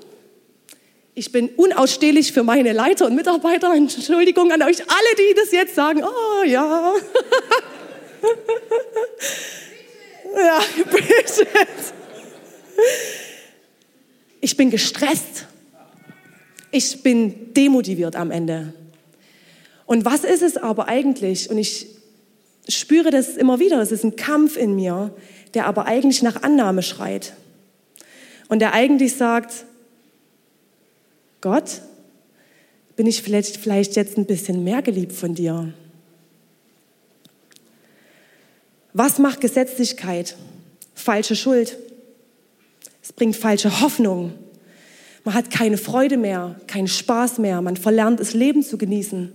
Ich 1.14 1.32
bin 1.32 1.48
unausstehlich 1.56 2.30
für 2.30 2.42
meine 2.42 2.74
Leiter 2.74 3.06
und 3.06 3.14
Mitarbeiter. 3.14 3.72
Entschuldigung 3.74 4.52
an 4.52 4.60
euch 4.60 4.82
alle, 4.82 5.16
die 5.16 5.34
das 5.34 5.50
jetzt 5.50 5.74
sagen. 5.74 6.02
Oh 6.04 6.44
ja. 6.44 6.92
ja, 10.36 10.60
bitte. 10.90 11.46
Ich 14.42 14.58
bin 14.58 14.68
gestresst. 14.68 15.46
Ich 16.70 17.02
bin 17.02 17.54
demotiviert 17.54 18.14
am 18.14 18.30
Ende. 18.30 18.74
Und 19.86 20.04
was 20.04 20.22
ist 20.22 20.42
es 20.42 20.58
aber 20.58 20.88
eigentlich? 20.88 21.48
Und 21.48 21.56
ich 21.56 21.86
spüre 22.68 23.10
das 23.10 23.38
immer 23.38 23.58
wieder. 23.58 23.80
Es 23.80 23.90
ist 23.90 24.04
ein 24.04 24.16
Kampf 24.16 24.58
in 24.58 24.76
mir, 24.76 25.14
der 25.54 25.64
aber 25.64 25.86
eigentlich 25.86 26.22
nach 26.22 26.42
Annahme 26.42 26.82
schreit 26.82 27.32
und 28.48 28.58
der 28.58 28.72
eigentlich 28.72 29.16
sagt, 29.16 29.64
Gott, 31.40 31.82
bin 32.96 33.06
ich 33.06 33.22
vielleicht, 33.22 33.56
vielleicht 33.56 33.96
jetzt 33.96 34.16
ein 34.16 34.26
bisschen 34.26 34.64
mehr 34.64 34.82
geliebt 34.82 35.12
von 35.12 35.34
dir? 35.34 35.72
Was 38.92 39.18
macht 39.18 39.40
Gesetzlichkeit? 39.40 40.36
Falsche 40.94 41.34
Schuld. 41.34 41.78
Es 43.02 43.12
bringt 43.12 43.34
falsche 43.34 43.80
Hoffnung. 43.80 44.34
Man 45.24 45.34
hat 45.34 45.50
keine 45.50 45.78
Freude 45.78 46.16
mehr, 46.16 46.60
keinen 46.66 46.88
Spaß 46.88 47.38
mehr. 47.38 47.62
Man 47.62 47.76
verlernt, 47.76 48.20
das 48.20 48.34
Leben 48.34 48.62
zu 48.62 48.76
genießen. 48.76 49.32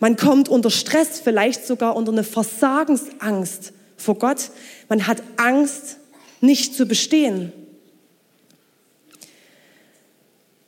Man 0.00 0.16
kommt 0.16 0.48
unter 0.48 0.70
Stress, 0.70 1.20
vielleicht 1.20 1.66
sogar 1.66 1.96
unter 1.96 2.12
eine 2.12 2.24
Versagensangst 2.24 3.72
vor 3.96 4.18
Gott. 4.18 4.50
Man 4.88 5.06
hat 5.06 5.22
Angst, 5.36 5.98
nicht 6.40 6.74
zu 6.74 6.86
bestehen. 6.86 7.52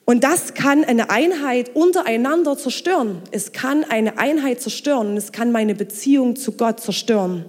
Und 0.09 0.23
das 0.23 0.55
kann 0.55 0.85
eine 0.85 1.11
Einheit 1.11 1.75
untereinander 1.75 2.57
zerstören. 2.57 3.23
Es 3.33 3.53
kann 3.53 3.83
eine 3.83 4.19
Einheit 4.19 4.63
zerstören 4.63 5.17
es 5.17 5.33
kann 5.33 5.51
meine 5.51 5.75
Beziehung 5.75 6.37
zu 6.37 6.53
Gott 6.53 6.81
zerstören. 6.81 7.45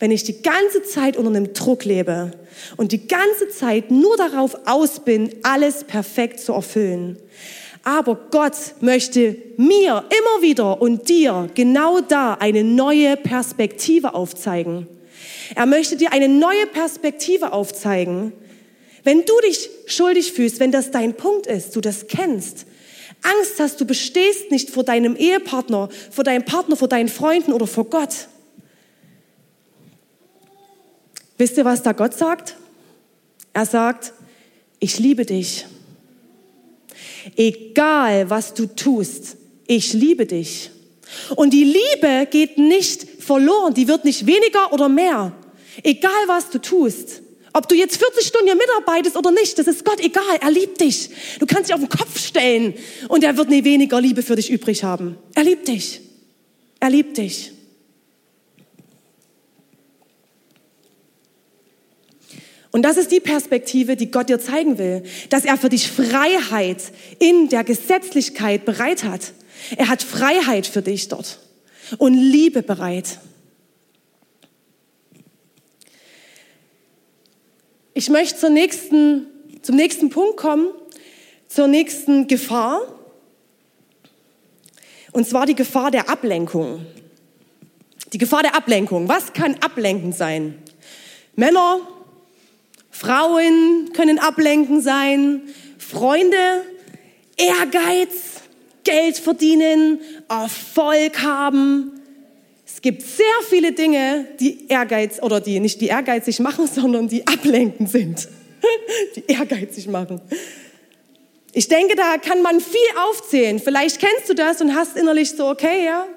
Wenn 0.00 0.10
ich 0.10 0.24
die 0.24 0.42
ganze 0.42 0.82
Zeit 0.82 1.16
unter 1.16 1.30
einem 1.30 1.52
Druck 1.52 1.84
lebe 1.84 2.32
und 2.76 2.90
die 2.90 3.06
ganze 3.06 3.48
Zeit 3.48 3.92
nur 3.92 4.16
darauf 4.16 4.56
aus 4.66 5.00
bin, 5.04 5.30
alles 5.44 5.84
perfekt 5.84 6.40
zu 6.40 6.52
erfüllen. 6.52 7.16
Aber 7.84 8.18
Gott 8.32 8.56
möchte 8.80 9.36
mir 9.56 10.04
immer 10.08 10.42
wieder 10.42 10.82
und 10.82 11.08
dir 11.08 11.48
genau 11.54 12.00
da 12.00 12.34
eine 12.34 12.64
neue 12.64 13.16
Perspektive 13.16 14.14
aufzeigen. 14.14 14.88
Er 15.54 15.66
möchte 15.66 15.96
dir 15.96 16.12
eine 16.12 16.28
neue 16.28 16.66
Perspektive 16.66 17.52
aufzeigen, 17.52 18.32
wenn 19.04 19.24
du 19.24 19.32
dich 19.40 19.68
schuldig 19.86 20.32
fühlst, 20.32 20.60
wenn 20.60 20.72
das 20.72 20.90
dein 20.90 21.14
Punkt 21.16 21.46
ist, 21.46 21.74
du 21.74 21.80
das 21.80 22.06
kennst, 22.06 22.66
Angst 23.22 23.58
hast, 23.58 23.80
du 23.80 23.84
bestehst 23.84 24.50
nicht 24.50 24.70
vor 24.70 24.84
deinem 24.84 25.16
Ehepartner, 25.16 25.88
vor 26.10 26.24
deinem 26.24 26.44
Partner, 26.44 26.76
vor 26.76 26.88
deinen 26.88 27.08
Freunden 27.08 27.52
oder 27.52 27.66
vor 27.66 27.84
Gott. 27.84 28.28
Wisst 31.38 31.56
ihr, 31.56 31.64
was 31.64 31.82
da 31.82 31.92
Gott 31.92 32.14
sagt? 32.14 32.56
Er 33.52 33.66
sagt, 33.66 34.12
ich 34.80 34.98
liebe 34.98 35.24
dich. 35.24 35.66
Egal, 37.36 38.28
was 38.30 38.54
du 38.54 38.66
tust, 38.66 39.36
ich 39.66 39.92
liebe 39.92 40.26
dich. 40.26 40.70
Und 41.36 41.52
die 41.52 41.64
Liebe 41.64 42.26
geht 42.30 42.58
nicht 42.58 43.06
verloren, 43.22 43.74
die 43.74 43.86
wird 43.86 44.04
nicht 44.04 44.26
weniger 44.26 44.72
oder 44.72 44.88
mehr. 44.88 45.32
Egal, 45.82 46.10
was 46.26 46.50
du 46.50 46.58
tust. 46.58 47.22
Ob 47.54 47.68
du 47.68 47.74
jetzt 47.74 47.98
40 47.98 48.26
Stunden 48.26 48.46
hier 48.46 48.56
mitarbeitest 48.56 49.16
oder 49.16 49.30
nicht, 49.30 49.58
das 49.58 49.66
ist 49.66 49.84
Gott 49.84 50.00
egal. 50.00 50.38
Er 50.40 50.50
liebt 50.50 50.80
dich. 50.80 51.10
Du 51.38 51.46
kannst 51.46 51.68
dich 51.68 51.74
auf 51.74 51.80
den 51.80 51.88
Kopf 51.88 52.18
stellen 52.18 52.74
und 53.08 53.22
er 53.24 53.36
wird 53.36 53.50
nie 53.50 53.64
weniger 53.64 54.00
Liebe 54.00 54.22
für 54.22 54.36
dich 54.36 54.50
übrig 54.50 54.84
haben. 54.84 55.18
Er 55.34 55.44
liebt 55.44 55.68
dich. 55.68 56.00
Er 56.80 56.90
liebt 56.90 57.18
dich. 57.18 57.52
Und 62.72 62.82
das 62.82 62.96
ist 62.96 63.12
die 63.12 63.20
Perspektive, 63.20 63.96
die 63.96 64.10
Gott 64.10 64.30
dir 64.30 64.40
zeigen 64.40 64.78
will, 64.78 65.02
dass 65.28 65.44
er 65.44 65.58
für 65.58 65.68
dich 65.68 65.90
Freiheit 65.90 66.78
in 67.18 67.50
der 67.50 67.64
Gesetzlichkeit 67.64 68.64
bereit 68.64 69.04
hat. 69.04 69.32
Er 69.76 69.88
hat 69.88 70.02
Freiheit 70.02 70.66
für 70.66 70.80
dich 70.80 71.08
dort 71.08 71.38
und 71.98 72.14
Liebe 72.14 72.62
bereit. 72.62 73.18
Ich 77.94 78.08
möchte 78.08 78.38
zur 78.38 78.48
nächsten, 78.48 79.26
zum 79.60 79.76
nächsten 79.76 80.08
Punkt 80.08 80.38
kommen, 80.38 80.68
zur 81.46 81.66
nächsten 81.66 82.26
Gefahr. 82.26 82.80
Und 85.12 85.28
zwar 85.28 85.44
die 85.44 85.54
Gefahr 85.54 85.90
der 85.90 86.08
Ablenkung. 86.08 86.86
Die 88.14 88.18
Gefahr 88.18 88.42
der 88.42 88.54
Ablenkung. 88.54 89.08
Was 89.08 89.34
kann 89.34 89.56
ablenkend 89.60 90.14
sein? 90.14 90.62
Männer, 91.36 91.80
Frauen 92.90 93.90
können 93.92 94.18
ablenkend 94.18 94.82
sein, 94.82 95.42
Freunde, 95.76 96.64
Ehrgeiz, 97.36 98.40
Geld 98.84 99.18
verdienen, 99.18 100.00
Erfolg 100.30 101.22
haben, 101.22 101.91
es 102.82 102.90
gibt 102.90 103.02
sehr 103.02 103.26
viele 103.48 103.70
Dinge, 103.70 104.26
die 104.40 104.66
Ehrgeiz 104.66 105.22
oder 105.22 105.40
die 105.40 105.60
nicht 105.60 105.80
die 105.80 105.86
ehrgeizig 105.86 106.40
machen, 106.40 106.66
sondern 106.74 107.06
die 107.06 107.24
ablenkend 107.28 107.88
sind. 107.88 108.26
die 109.14 109.22
ehrgeizig 109.32 109.86
machen. 109.86 110.20
Ich 111.52 111.68
denke, 111.68 111.94
da 111.94 112.18
kann 112.18 112.42
man 112.42 112.60
viel 112.60 112.80
aufzählen. 113.08 113.60
Vielleicht 113.60 114.00
kennst 114.00 114.28
du 114.28 114.34
das 114.34 114.60
und 114.60 114.74
hast 114.74 114.96
innerlich 114.96 115.30
so, 115.30 115.48
okay, 115.48 115.84
ja. 115.84 116.08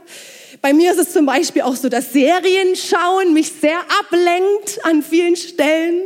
Bei 0.59 0.73
mir 0.73 0.91
ist 0.91 0.97
es 0.97 1.13
zum 1.13 1.27
Beispiel 1.27 1.61
auch 1.61 1.75
so, 1.75 1.87
dass 1.87 2.13
Serienschauen 2.13 3.31
mich 3.31 3.51
sehr 3.61 3.77
ablenkt 3.99 4.83
an 4.85 5.03
vielen 5.03 5.35
Stellen. 5.35 6.01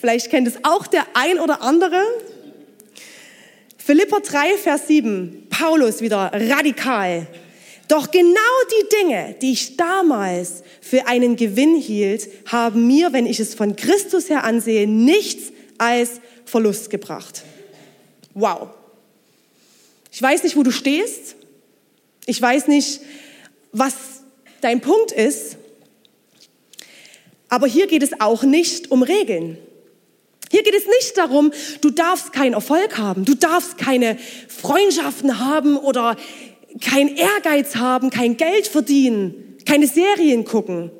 Vielleicht 0.00 0.30
kennt 0.30 0.48
es 0.48 0.64
auch 0.64 0.86
der 0.86 1.04
ein 1.12 1.38
oder 1.38 1.60
andere. 1.60 2.02
Philipper 3.76 4.20
3, 4.20 4.56
Vers 4.56 4.88
7, 4.88 5.48
Paulus 5.50 6.00
wieder 6.00 6.30
radikal. 6.32 7.26
Doch 7.88 8.10
genau 8.10 8.40
die 8.70 8.96
Dinge, 8.96 9.36
die 9.42 9.52
ich 9.52 9.76
damals 9.76 10.62
für 10.80 11.06
einen 11.06 11.36
Gewinn 11.36 11.76
hielt, 11.76 12.28
haben 12.46 12.86
mir, 12.86 13.12
wenn 13.12 13.26
ich 13.26 13.40
es 13.40 13.54
von 13.54 13.76
Christus 13.76 14.30
her 14.30 14.44
ansehe, 14.44 14.86
nichts 14.86 15.52
als 15.76 16.20
Verlust 16.44 16.90
gebracht. 16.90 17.42
Wow. 18.32 18.68
Ich 20.10 20.22
weiß 20.22 20.44
nicht, 20.44 20.56
wo 20.56 20.62
du 20.62 20.70
stehst. 20.70 21.36
Ich 22.26 22.40
weiß 22.40 22.68
nicht, 22.68 23.00
was 23.72 23.94
dein 24.60 24.80
Punkt 24.80 25.12
ist. 25.12 25.56
Aber 27.48 27.66
hier 27.66 27.86
geht 27.86 28.02
es 28.02 28.20
auch 28.20 28.42
nicht 28.42 28.90
um 28.90 29.02
Regeln. 29.02 29.58
Hier 30.50 30.62
geht 30.62 30.74
es 30.74 30.86
nicht 30.86 31.18
darum, 31.18 31.52
du 31.80 31.90
darfst 31.90 32.32
keinen 32.32 32.54
Erfolg 32.54 32.96
haben, 32.96 33.24
du 33.24 33.34
darfst 33.34 33.76
keine 33.76 34.16
Freundschaften 34.48 35.40
haben 35.40 35.76
oder 35.76 36.16
kein 36.80 37.16
Ehrgeiz 37.16 37.76
haben, 37.76 38.10
kein 38.10 38.36
Geld 38.36 38.66
verdienen, 38.66 39.58
keine 39.64 39.86
Serien 39.86 40.44
gucken. 40.44 40.90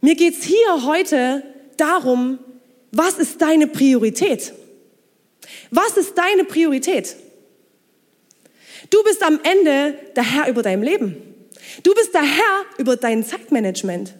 Mir 0.00 0.14
geht's 0.14 0.44
hier 0.44 0.84
heute 0.84 1.42
darum, 1.76 2.38
was 2.92 3.18
ist 3.18 3.40
deine 3.40 3.66
Priorität? 3.66 4.52
Was 5.70 5.96
ist 5.96 6.16
deine 6.16 6.44
Priorität? 6.44 7.16
Du 8.90 9.02
bist 9.02 9.22
am 9.22 9.40
Ende 9.42 9.98
der 10.14 10.22
Herr 10.22 10.48
über 10.48 10.62
dein 10.62 10.82
Leben. 10.82 11.16
Du 11.82 11.94
bist 11.94 12.14
der 12.14 12.22
Herr 12.22 12.64
über 12.78 12.96
dein 12.96 13.24
Zeitmanagement. 13.24 14.14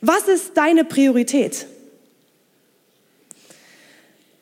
Was 0.00 0.28
ist 0.28 0.56
deine 0.56 0.84
Priorität? 0.84 1.66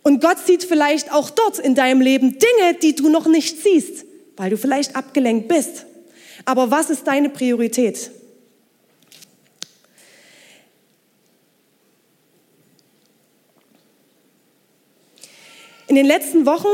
Und 0.02 0.20
Gott 0.20 0.38
sieht 0.44 0.64
vielleicht 0.64 1.12
auch 1.12 1.30
dort 1.30 1.58
in 1.58 1.74
deinem 1.74 2.00
Leben 2.00 2.38
Dinge, 2.38 2.74
die 2.82 2.94
du 2.94 3.10
noch 3.10 3.26
nicht 3.26 3.62
siehst 3.62 4.06
weil 4.40 4.48
du 4.48 4.56
vielleicht 4.56 4.96
abgelenkt 4.96 5.48
bist. 5.48 5.84
Aber 6.46 6.70
was 6.70 6.88
ist 6.88 7.06
deine 7.06 7.28
Priorität? 7.28 8.10
In 15.88 15.94
den 15.94 16.06
letzten 16.06 16.46
Wochen, 16.46 16.68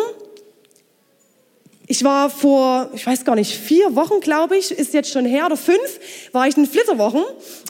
ich 1.88 2.03
war 2.03 2.31
vor, 2.31 2.90
ich 2.94 3.07
weiß 3.07 3.25
gar 3.25 3.37
nicht, 3.37 3.57
vier 3.57 3.94
Wochen, 3.94 4.20
glaube 4.20 4.57
ich, 4.57 4.72
ist 4.72 4.92
jetzt 4.92 5.12
schon 5.12 5.25
her, 5.25 5.46
oder 5.46 5.57
fünf, 5.57 6.01
war 6.33 6.49
ich 6.49 6.57
in 6.57 6.66
Flitterwochen 6.66 7.22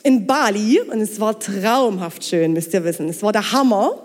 in 0.03 0.25
Bali 0.25 0.81
und 0.81 1.01
es 1.01 1.19
war 1.19 1.39
traumhaft 1.39 2.23
schön, 2.23 2.53
müsst 2.53 2.73
ihr 2.73 2.83
wissen. 2.83 3.09
Es 3.09 3.21
war 3.21 3.31
der 3.31 3.51
Hammer. 3.51 4.01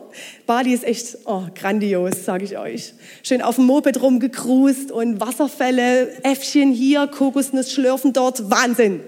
Bali 0.47 0.75
ist 0.75 0.85
echt 0.85 1.17
oh, 1.25 1.45
grandios, 1.55 2.27
sage 2.27 2.45
ich 2.45 2.59
euch. 2.59 2.93
Schön 3.23 3.41
auf 3.41 3.57
dem 3.57 3.65
Moped 3.65 4.03
rumgecruised 4.03 4.93
und 4.93 5.19
Wasserfälle, 5.19 6.23
Äffchen 6.25 6.73
hier, 6.73 7.07
Kokosnuss 7.07 7.73
schlürfen 7.73 8.13
dort, 8.13 8.51
Wahnsinn. 8.51 9.01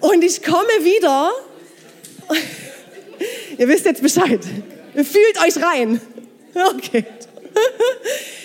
Und 0.00 0.22
ich 0.22 0.42
komme 0.42 0.68
wieder, 0.82 1.30
ihr 3.58 3.68
wisst 3.68 3.86
jetzt 3.86 4.02
Bescheid, 4.02 4.40
ihr 4.94 5.04
fühlt 5.04 5.42
euch 5.42 5.62
rein. 5.62 6.00
Okay. 6.52 7.04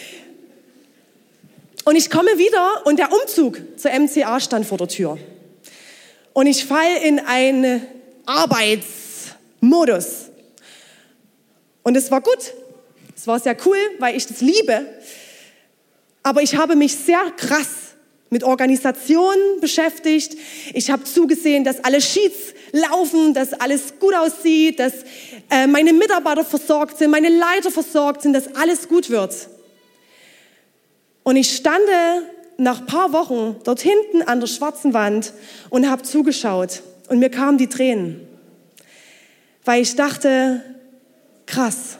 Und 1.85 1.95
ich 1.95 2.09
komme 2.09 2.37
wieder 2.37 2.85
und 2.85 2.97
der 2.97 3.13
Umzug 3.13 3.61
zur 3.77 3.91
MCA 3.91 4.39
stand 4.39 4.65
vor 4.65 4.79
der 4.79 4.87
Tür. 4.87 5.19
Und 6.33 6.47
ich 6.47 6.65
falle 6.65 6.97
in 7.03 7.19
einen 7.19 7.85
Arbeitsmodus. 8.25 10.31
Und 11.83 11.95
es 11.95 12.09
war 12.09 12.21
gut. 12.21 12.53
Es 13.15 13.27
war 13.27 13.39
sehr 13.39 13.55
cool, 13.65 13.77
weil 13.99 14.17
ich 14.17 14.25
das 14.25 14.41
liebe. 14.41 14.87
Aber 16.23 16.41
ich 16.41 16.55
habe 16.55 16.75
mich 16.75 16.95
sehr 16.95 17.31
krass 17.37 17.69
mit 18.31 18.43
Organisationen 18.43 19.61
beschäftigt. 19.61 20.35
Ich 20.73 20.89
habe 20.89 21.03
zugesehen, 21.03 21.63
dass 21.63 21.83
alle 21.83 22.01
Sheets 22.01 22.55
laufen, 22.71 23.35
dass 23.35 23.53
alles 23.53 23.93
gut 23.99 24.15
aussieht, 24.15 24.79
dass 24.79 24.93
äh, 25.51 25.67
meine 25.67 25.93
Mitarbeiter 25.93 26.43
versorgt 26.43 26.97
sind, 26.97 27.11
meine 27.11 27.29
Leiter 27.29 27.69
versorgt 27.69 28.23
sind, 28.23 28.33
dass 28.33 28.55
alles 28.55 28.87
gut 28.87 29.11
wird. 29.11 29.49
Und 31.25 31.37
ich 31.37 31.55
stande 31.55 32.21
nach 32.57 32.85
paar 32.85 33.11
Wochen 33.11 33.55
dort 33.63 33.81
hinten 33.81 34.21
an 34.21 34.39
der 34.39 34.45
schwarzen 34.47 34.93
Wand 34.93 35.33
und 35.71 35.89
habe 35.89 36.03
zugeschaut. 36.03 36.83
Und 37.09 37.17
mir 37.17 37.31
kamen 37.31 37.57
die 37.57 37.65
Tränen, 37.67 38.21
weil 39.65 39.81
ich 39.81 39.95
dachte, 39.95 40.63
krass. 41.47 41.97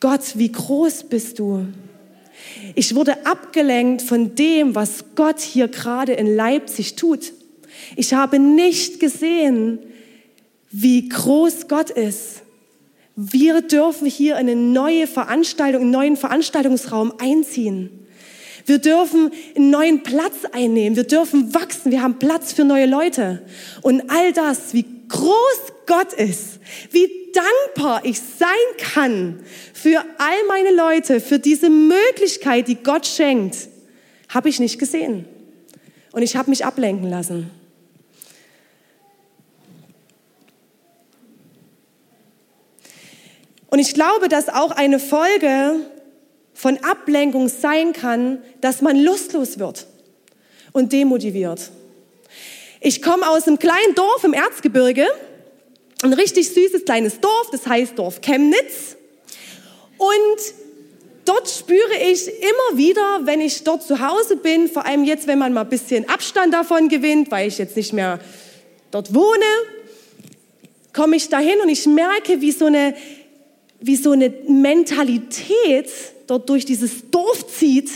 Gott, 0.00 0.22
wie 0.34 0.50
groß 0.50 1.04
bist 1.04 1.38
du? 1.38 1.66
Ich 2.74 2.94
wurde 2.94 3.26
abgelenkt 3.26 4.00
von 4.00 4.34
dem, 4.34 4.74
was 4.74 5.04
Gott 5.14 5.40
hier 5.40 5.68
gerade 5.68 6.14
in 6.14 6.34
Leipzig 6.34 6.96
tut. 6.96 7.34
Ich 7.96 8.14
habe 8.14 8.38
nicht 8.38 8.98
gesehen, 8.98 9.78
wie 10.70 11.06
groß 11.06 11.68
Gott 11.68 11.90
ist. 11.90 12.42
Wir 13.14 13.60
dürfen 13.60 14.06
hier 14.06 14.36
eine 14.36 14.56
neue 14.56 15.06
Veranstaltung, 15.06 15.82
einen 15.82 15.90
neuen 15.90 16.16
Veranstaltungsraum 16.16 17.12
einziehen. 17.18 18.05
Wir 18.66 18.78
dürfen 18.78 19.30
einen 19.54 19.70
neuen 19.70 20.02
Platz 20.02 20.44
einnehmen. 20.52 20.96
Wir 20.96 21.04
dürfen 21.04 21.54
wachsen. 21.54 21.92
Wir 21.92 22.02
haben 22.02 22.18
Platz 22.18 22.52
für 22.52 22.64
neue 22.64 22.86
Leute. 22.86 23.42
Und 23.80 24.10
all 24.10 24.32
das, 24.32 24.74
wie 24.74 24.84
groß 25.08 25.72
Gott 25.86 26.12
ist, 26.12 26.58
wie 26.90 27.08
dankbar 27.32 28.04
ich 28.04 28.20
sein 28.20 28.48
kann 28.78 29.40
für 29.72 30.04
all 30.18 30.46
meine 30.48 30.74
Leute, 30.74 31.20
für 31.20 31.38
diese 31.38 31.70
Möglichkeit, 31.70 32.66
die 32.66 32.74
Gott 32.74 33.06
schenkt, 33.06 33.68
habe 34.28 34.48
ich 34.48 34.58
nicht 34.58 34.80
gesehen. 34.80 35.26
Und 36.10 36.22
ich 36.22 36.36
habe 36.36 36.50
mich 36.50 36.64
ablenken 36.64 37.08
lassen. 37.08 37.50
Und 43.68 43.78
ich 43.78 43.94
glaube, 43.94 44.28
dass 44.28 44.48
auch 44.48 44.70
eine 44.72 44.98
Folge 44.98 45.80
von 46.56 46.78
Ablenkung 46.78 47.48
sein 47.48 47.92
kann, 47.92 48.38
dass 48.62 48.80
man 48.80 48.96
lustlos 48.96 49.58
wird 49.58 49.86
und 50.72 50.90
demotiviert. 50.90 51.70
Ich 52.80 53.02
komme 53.02 53.28
aus 53.28 53.46
einem 53.46 53.58
kleinen 53.58 53.94
Dorf 53.94 54.24
im 54.24 54.32
Erzgebirge 54.32 55.06
ein 56.02 56.14
richtig 56.14 56.48
süßes 56.48 56.86
kleines 56.86 57.20
Dorf, 57.20 57.50
das 57.52 57.66
heißt 57.66 57.98
Dorf 57.98 58.22
Chemnitz. 58.22 58.96
Und 59.98 60.54
dort 61.26 61.48
spüre 61.48 61.96
ich 62.10 62.26
immer 62.26 62.78
wieder, 62.78 63.20
wenn 63.24 63.42
ich 63.42 63.62
dort 63.62 63.82
zu 63.82 64.00
Hause 64.00 64.36
bin, 64.36 64.68
vor 64.68 64.86
allem 64.86 65.04
jetzt, 65.04 65.26
wenn 65.26 65.38
man 65.38 65.52
mal 65.52 65.62
ein 65.62 65.68
bisschen 65.68 66.08
Abstand 66.08 66.54
davon 66.54 66.88
gewinnt, 66.88 67.30
weil 67.30 67.48
ich 67.48 67.58
jetzt 67.58 67.76
nicht 67.76 67.92
mehr 67.92 68.18
dort 68.90 69.14
wohne, 69.14 69.44
komme 70.94 71.16
ich 71.16 71.28
dahin 71.28 71.60
und 71.62 71.68
ich 71.68 71.86
merke, 71.86 72.40
wie 72.40 72.52
so 72.52 72.64
eine, 72.64 72.94
wie 73.80 73.96
so 73.96 74.12
eine 74.12 74.30
Mentalität 74.48 75.90
dort 76.26 76.48
durch 76.48 76.64
dieses 76.64 77.10
Dorf 77.10 77.46
zieht, 77.48 77.90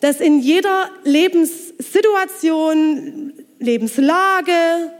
dass 0.00 0.20
in 0.20 0.40
jeder 0.40 0.90
Lebenssituation, 1.04 3.32
Lebenslage 3.58 4.92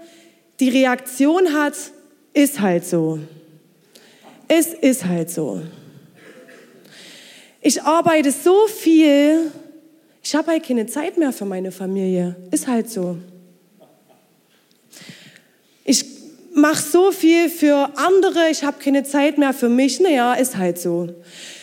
die 0.60 0.68
Reaktion 0.68 1.54
hat, 1.54 1.74
ist 2.34 2.60
halt 2.60 2.84
so. 2.84 3.18
Es 4.46 4.74
ist 4.74 5.06
halt 5.06 5.30
so. 5.30 5.62
Ich 7.62 7.82
arbeite 7.82 8.30
so 8.30 8.66
viel, 8.66 9.50
ich 10.22 10.34
habe 10.34 10.52
halt 10.52 10.64
keine 10.64 10.86
Zeit 10.86 11.18
mehr 11.18 11.32
für 11.32 11.44
meine 11.44 11.72
Familie. 11.72 12.36
Ist 12.50 12.66
halt 12.66 12.90
so. 12.90 13.18
Ich 15.84 16.04
mache 16.54 16.82
so 16.82 17.12
viel 17.12 17.48
für 17.48 17.90
andere, 17.96 18.50
ich 18.50 18.64
habe 18.64 18.78
keine 18.82 19.04
Zeit 19.04 19.38
mehr 19.38 19.52
für 19.52 19.68
mich. 19.68 20.00
Naja, 20.00 20.34
ist 20.34 20.56
halt 20.56 20.78
so. 20.78 21.08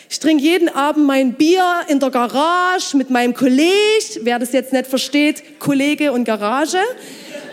Ich 0.09 0.19
trinke 0.19 0.41
jeden 0.43 0.69
Abend 0.69 1.05
mein 1.05 1.33
Bier 1.33 1.81
in 1.89 1.99
der 1.99 2.09
Garage 2.09 2.95
mit 2.95 3.09
meinem 3.09 3.33
Kollege. 3.33 4.21
Wer 4.21 4.39
das 4.39 4.53
jetzt 4.53 4.71
nicht 4.71 4.87
versteht, 4.87 5.59
Kollege 5.59 6.13
und 6.13 6.23
Garage. 6.23 6.79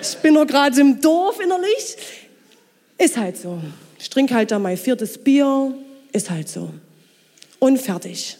Ich 0.00 0.16
bin 0.18 0.34
nur 0.34 0.46
gerade 0.46 0.80
im 0.80 1.00
Dorf 1.00 1.40
innerlich. 1.40 1.96
Ist 2.96 3.16
halt 3.16 3.36
so. 3.36 3.58
Ich 3.98 4.08
trinke 4.08 4.34
halt 4.34 4.50
da 4.50 4.58
mein 4.58 4.76
viertes 4.76 5.18
Bier. 5.18 5.74
Ist 6.12 6.30
halt 6.30 6.48
so. 6.48 6.70
Und 7.58 7.80
fertig. 7.80 8.36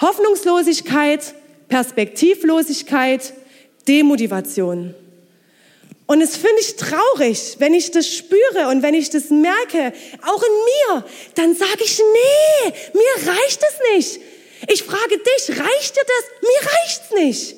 Hoffnungslosigkeit, 0.00 1.34
Perspektivlosigkeit, 1.68 3.34
Demotivation. 3.86 4.94
Und 6.06 6.20
es 6.20 6.36
finde 6.36 6.60
ich 6.60 6.76
traurig, 6.76 7.56
wenn 7.58 7.72
ich 7.72 7.90
das 7.90 8.06
spüre 8.06 8.68
und 8.68 8.82
wenn 8.82 8.92
ich 8.92 9.08
das 9.08 9.30
merke, 9.30 9.92
auch 10.26 10.42
in 10.42 10.96
mir, 10.98 11.04
dann 11.34 11.54
sage 11.54 11.82
ich, 11.82 11.98
nee, 11.98 12.72
mir 12.92 13.32
reicht 13.32 13.62
es 13.62 13.96
nicht. 13.96 14.20
Ich 14.70 14.82
frage 14.82 15.18
dich, 15.18 15.48
reicht 15.58 15.96
dir 15.96 16.04
das? 16.06 16.24
Mir 16.42 16.70
reicht's 16.70 17.10
nicht. 17.14 17.56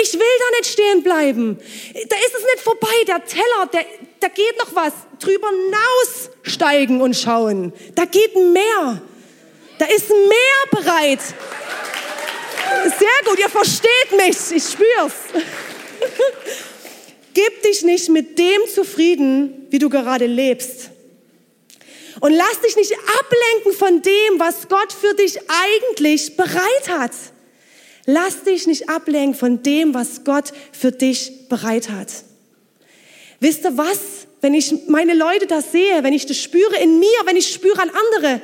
Ich 0.00 0.12
will 0.12 0.20
da 0.20 0.58
nicht 0.58 0.66
stehen 0.66 1.02
bleiben. 1.02 1.58
Da 1.58 2.16
ist 2.16 2.34
es 2.36 2.42
nicht 2.42 2.60
vorbei. 2.62 2.88
Der 3.06 3.24
Teller, 3.24 3.66
der, 3.72 3.84
da 4.20 4.28
geht 4.28 4.56
noch 4.58 4.74
was. 4.74 4.92
Drüber 5.18 5.48
hinaussteigen 5.48 7.00
und 7.00 7.16
schauen. 7.16 7.72
Da 7.94 8.04
geht 8.04 8.36
mehr. 8.36 9.02
Da 9.78 9.86
ist 9.86 10.10
mehr 10.10 10.82
bereit. 10.82 11.20
Sehr 12.98 13.24
gut, 13.24 13.38
ihr 13.38 13.48
versteht 13.48 14.12
mich. 14.12 14.36
Ich 14.52 14.64
spür's. 14.64 15.14
Gib 17.38 17.62
dich 17.62 17.84
nicht 17.84 18.08
mit 18.08 18.36
dem 18.36 18.62
zufrieden, 18.74 19.68
wie 19.70 19.78
du 19.78 19.88
gerade 19.88 20.26
lebst. 20.26 20.90
Und 22.18 22.32
lass 22.32 22.60
dich 22.62 22.74
nicht 22.74 22.92
ablenken 22.92 23.72
von 23.78 24.02
dem, 24.02 24.40
was 24.40 24.66
Gott 24.68 24.92
für 24.92 25.14
dich 25.14 25.38
eigentlich 25.46 26.36
bereit 26.36 26.88
hat. 26.88 27.12
Lass 28.06 28.42
dich 28.42 28.66
nicht 28.66 28.88
ablenken 28.88 29.38
von 29.38 29.62
dem, 29.62 29.94
was 29.94 30.24
Gott 30.24 30.50
für 30.72 30.90
dich 30.90 31.48
bereit 31.48 31.90
hat. 31.90 32.08
Wisst 33.38 33.64
ihr 33.64 33.76
was? 33.76 34.00
Wenn 34.40 34.54
ich 34.54 34.88
meine 34.88 35.14
Leute 35.14 35.46
das 35.46 35.70
sehe, 35.70 36.02
wenn 36.02 36.14
ich 36.14 36.26
das 36.26 36.38
spüre 36.38 36.76
in 36.82 36.98
mir, 36.98 37.18
wenn 37.24 37.36
ich 37.36 37.52
spüre 37.52 37.80
an 37.80 37.90
andere, 38.16 38.42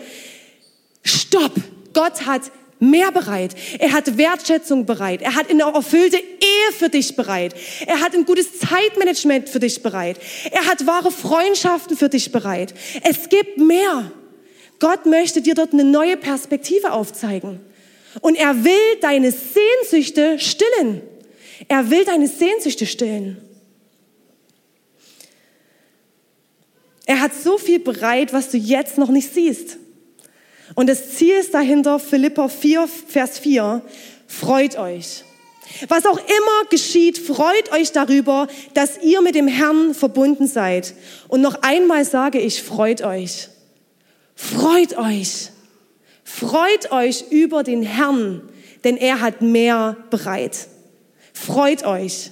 stopp. 1.03 1.55
Gott 1.95 2.27
hat 2.27 2.43
mehr 2.90 3.11
bereit. 3.12 3.55
Er 3.79 3.92
hat 3.92 4.16
Wertschätzung 4.16 4.87
bereit. 4.87 5.23
Er 5.23 5.35
hat 5.35 5.51
eine 5.51 5.62
erfüllte 5.62 6.16
Ehe 6.16 6.73
für 6.79 6.88
dich 6.88 7.16
bereit. 7.16 7.55
Er 7.87 8.01
hat 8.01 8.14
ein 8.14 8.25
gutes 8.25 8.59
Zeitmanagement 8.59 9.49
für 9.49 9.61
dich 9.61 9.83
bereit. 9.83 10.18
Er 10.51 10.66
hat 10.66 10.87
wahre 10.87 11.11
Freundschaften 11.11 11.97
für 11.97 12.09
dich 12.09 12.33
bereit. 12.33 12.75
Es 13.03 13.29
gibt 13.29 13.59
mehr. 13.59 14.11
Gott 14.79 15.07
möchte 15.07 15.40
dir 15.40 15.55
dort 15.55 15.73
eine 15.73 15.85
neue 15.85 16.16
Perspektive 16.16 16.92
aufzeigen. 16.92 17.61
Und 18.20 18.37
er 18.37 18.64
will 18.64 18.97
deine 19.01 19.33
Sehnsüchte 19.33 20.38
stillen. 20.38 21.03
Er 21.68 21.90
will 21.90 22.05
deine 22.05 22.29
Sehnsüchte 22.29 22.87
stillen. 22.87 23.38
Er 27.07 27.20
hat 27.20 27.35
so 27.35 27.59
viel 27.59 27.81
bereit, 27.81 28.33
was 28.33 28.51
du 28.51 28.57
jetzt 28.57 28.99
noch 28.99 29.11
nicht 29.11 29.33
siehst. 29.33 29.79
Und 30.75 30.89
das 30.89 31.15
Ziel 31.17 31.35
ist 31.35 31.55
dahinter, 31.55 31.99
Philippa 31.99 32.49
4, 32.49 32.89
Vers 33.09 33.39
4, 33.39 33.83
freut 34.27 34.79
euch. 34.79 35.25
Was 35.89 36.05
auch 36.07 36.19
immer 36.19 36.69
geschieht, 36.71 37.19
freut 37.19 37.73
euch 37.73 37.93
darüber, 37.93 38.49
dass 38.75 39.03
ihr 39.03 39.23
mit 39.23 39.35
dem 39.35 39.49
Herrn 39.49 39.95
verbunden 39.95 40.47
seid. 40.47 40.95
Und 41.29 41.41
noch 41.41 41.63
einmal 41.63 42.05
sage 42.05 42.39
ich, 42.39 42.63
freut 42.63 43.03
euch. 43.03 43.49
Freut 44.35 44.99
euch. 44.99 45.51
Freut 46.25 46.91
euch 46.91 47.25
über 47.31 47.63
den 47.63 47.83
Herrn, 47.83 48.43
denn 48.83 48.97
er 48.97 49.21
hat 49.21 49.43
mehr 49.43 49.97
bereit. 50.11 50.69
Freut 51.33 51.85
euch. 51.85 52.31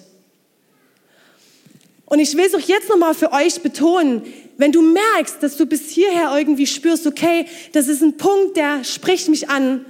Und 2.06 2.18
ich 2.18 2.36
will 2.36 2.44
es 2.44 2.54
auch 2.54 2.60
jetzt 2.60 2.88
nochmal 2.88 3.14
für 3.14 3.32
euch 3.32 3.62
betonen, 3.62 4.22
wenn 4.58 4.72
du 4.72 4.82
merkst, 4.82 5.42
dass 5.42 5.56
du 5.56 5.66
bis 5.66 5.90
hierher 5.90 6.36
irgendwie 6.36 6.66
spürst, 6.66 7.06
okay, 7.06 7.46
das 7.72 7.88
ist 7.88 8.02
ein 8.02 8.16
Punkt, 8.16 8.56
der 8.56 8.84
spricht 8.84 9.28
mich 9.28 9.48
an, 9.48 9.84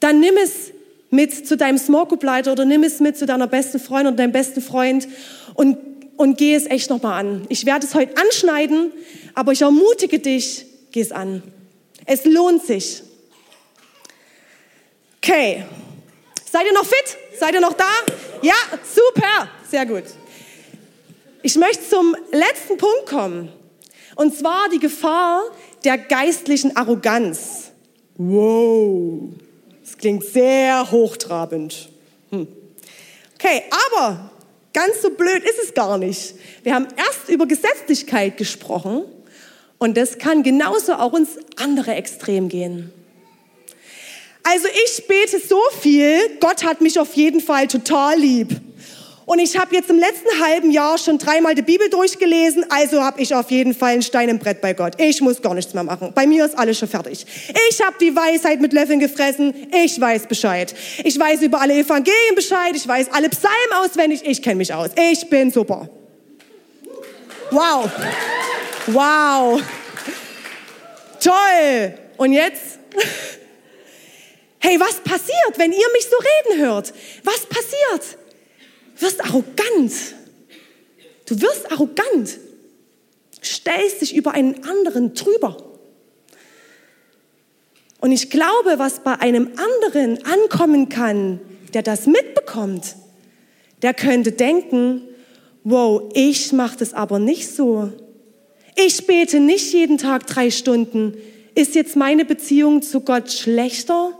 dann 0.00 0.20
nimm 0.20 0.36
es 0.36 0.72
mit 1.10 1.46
zu 1.46 1.56
deinem 1.56 1.78
Small 1.78 2.06
Group 2.06 2.22
Leiter 2.22 2.52
oder 2.52 2.64
nimm 2.64 2.82
es 2.82 3.00
mit 3.00 3.16
zu 3.16 3.26
deiner 3.26 3.46
besten 3.46 3.80
Freundin 3.80 4.08
oder 4.08 4.16
deinem 4.16 4.32
besten 4.32 4.60
Freund 4.60 5.08
und, 5.54 5.78
und 6.16 6.36
geh 6.36 6.54
es 6.54 6.66
echt 6.66 6.90
nochmal 6.90 7.18
an. 7.18 7.46
Ich 7.48 7.64
werde 7.66 7.86
es 7.86 7.94
heute 7.94 8.14
anschneiden, 8.16 8.92
aber 9.34 9.52
ich 9.52 9.62
ermutige 9.62 10.18
dich, 10.18 10.66
geh 10.92 11.00
es 11.00 11.12
an. 11.12 11.42
Es 12.04 12.24
lohnt 12.24 12.64
sich. 12.64 13.02
Okay. 15.22 15.64
Seid 16.50 16.66
ihr 16.66 16.72
noch 16.72 16.86
fit? 16.86 17.16
Seid 17.38 17.54
ihr 17.54 17.60
noch 17.60 17.74
da? 17.74 17.84
Ja, 18.42 18.54
super. 18.82 19.48
Sehr 19.70 19.84
gut. 19.84 20.04
Ich 21.42 21.56
möchte 21.56 21.88
zum 21.88 22.16
letzten 22.32 22.76
Punkt 22.76 23.06
kommen. 23.06 23.52
Und 24.16 24.36
zwar 24.36 24.68
die 24.70 24.80
Gefahr 24.80 25.42
der 25.84 25.96
geistlichen 25.96 26.76
Arroganz. 26.76 27.70
Wow, 28.16 29.30
das 29.80 29.96
klingt 29.96 30.24
sehr 30.24 30.90
hochtrabend. 30.90 31.88
Hm. 32.30 32.48
Okay, 33.36 33.62
aber 33.94 34.30
ganz 34.72 35.00
so 35.00 35.10
blöd 35.10 35.44
ist 35.44 35.62
es 35.62 35.74
gar 35.74 35.98
nicht. 35.98 36.34
Wir 36.64 36.74
haben 36.74 36.88
erst 36.96 37.28
über 37.28 37.46
Gesetzlichkeit 37.46 38.36
gesprochen 38.36 39.04
und 39.78 39.96
das 39.96 40.18
kann 40.18 40.42
genauso 40.42 40.94
auch 40.94 41.14
ins 41.14 41.38
andere 41.56 41.94
Extrem 41.94 42.48
gehen. 42.48 42.92
Also 44.42 44.66
ich 44.86 45.06
bete 45.06 45.38
so 45.38 45.60
viel, 45.80 46.18
Gott 46.40 46.64
hat 46.64 46.80
mich 46.80 46.98
auf 46.98 47.14
jeden 47.14 47.40
Fall 47.40 47.68
total 47.68 48.18
lieb. 48.18 48.60
Und 49.28 49.40
ich 49.40 49.58
habe 49.58 49.74
jetzt 49.74 49.90
im 49.90 49.98
letzten 49.98 50.42
halben 50.42 50.70
Jahr 50.70 50.96
schon 50.96 51.18
dreimal 51.18 51.54
die 51.54 51.60
Bibel 51.60 51.90
durchgelesen, 51.90 52.64
also 52.70 53.02
habe 53.02 53.20
ich 53.20 53.34
auf 53.34 53.50
jeden 53.50 53.74
Fall 53.74 53.92
ein 53.92 54.00
Stein 54.00 54.30
im 54.30 54.38
Brett 54.38 54.62
bei 54.62 54.72
Gott. 54.72 54.94
Ich 54.98 55.20
muss 55.20 55.42
gar 55.42 55.52
nichts 55.52 55.74
mehr 55.74 55.84
machen. 55.84 56.12
Bei 56.14 56.26
mir 56.26 56.46
ist 56.46 56.56
alles 56.56 56.78
schon 56.78 56.88
fertig. 56.88 57.26
Ich 57.68 57.84
habe 57.84 57.94
die 58.00 58.16
Weisheit 58.16 58.62
mit 58.62 58.72
Löffeln 58.72 59.00
gefressen. 59.00 59.52
Ich 59.84 60.00
weiß 60.00 60.28
Bescheid. 60.28 60.74
Ich 61.04 61.18
weiß 61.18 61.42
über 61.42 61.60
alle 61.60 61.74
Evangelien 61.74 62.36
Bescheid. 62.36 62.74
Ich 62.74 62.88
weiß 62.88 63.08
alle 63.12 63.28
Psalmen 63.28 63.84
auswendig. 63.84 64.22
Ich 64.24 64.40
kenne 64.40 64.56
mich 64.56 64.72
aus. 64.72 64.92
Ich 64.96 65.28
bin 65.28 65.50
super. 65.50 65.90
Wow. 67.50 67.90
Wow. 68.86 69.62
Toll. 71.20 71.94
Und 72.16 72.32
jetzt? 72.32 72.78
Hey, 74.60 74.78
was 74.80 74.96
passiert, 74.96 75.56
wenn 75.56 75.70
ihr 75.70 75.86
mich 75.92 76.04
so 76.10 76.16
reden 76.16 76.66
hört? 76.66 76.92
Was 77.22 77.46
passiert? 77.46 78.17
Wirst 79.00 79.24
arrogant. 79.24 79.92
Du 81.26 81.40
wirst 81.40 81.70
arrogant. 81.70 82.38
Stellst 83.42 84.00
dich 84.00 84.16
über 84.16 84.32
einen 84.32 84.64
anderen 84.64 85.14
drüber. 85.14 85.56
Und 88.00 88.12
ich 88.12 88.30
glaube, 88.30 88.78
was 88.78 89.00
bei 89.00 89.14
einem 89.20 89.50
anderen 89.56 90.24
ankommen 90.24 90.88
kann, 90.88 91.40
der 91.74 91.82
das 91.82 92.06
mitbekommt, 92.06 92.96
der 93.82 93.94
könnte 93.94 94.32
denken, 94.32 95.02
wow, 95.64 96.10
ich 96.14 96.52
mache 96.52 96.78
das 96.78 96.94
aber 96.94 97.18
nicht 97.18 97.54
so. 97.54 97.92
Ich 98.76 99.06
bete 99.06 99.40
nicht 99.40 99.72
jeden 99.72 99.98
Tag 99.98 100.26
drei 100.26 100.50
Stunden. 100.50 101.16
Ist 101.54 101.74
jetzt 101.74 101.96
meine 101.96 102.24
Beziehung 102.24 102.82
zu 102.82 103.00
Gott 103.00 103.32
schlechter? 103.32 104.12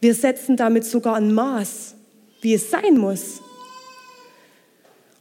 Wir 0.00 0.14
setzen 0.14 0.56
damit 0.56 0.84
sogar 0.84 1.16
ein 1.16 1.32
Maß 1.32 1.95
wie 2.40 2.54
es 2.54 2.70
sein 2.70 2.98
muss. 2.98 3.40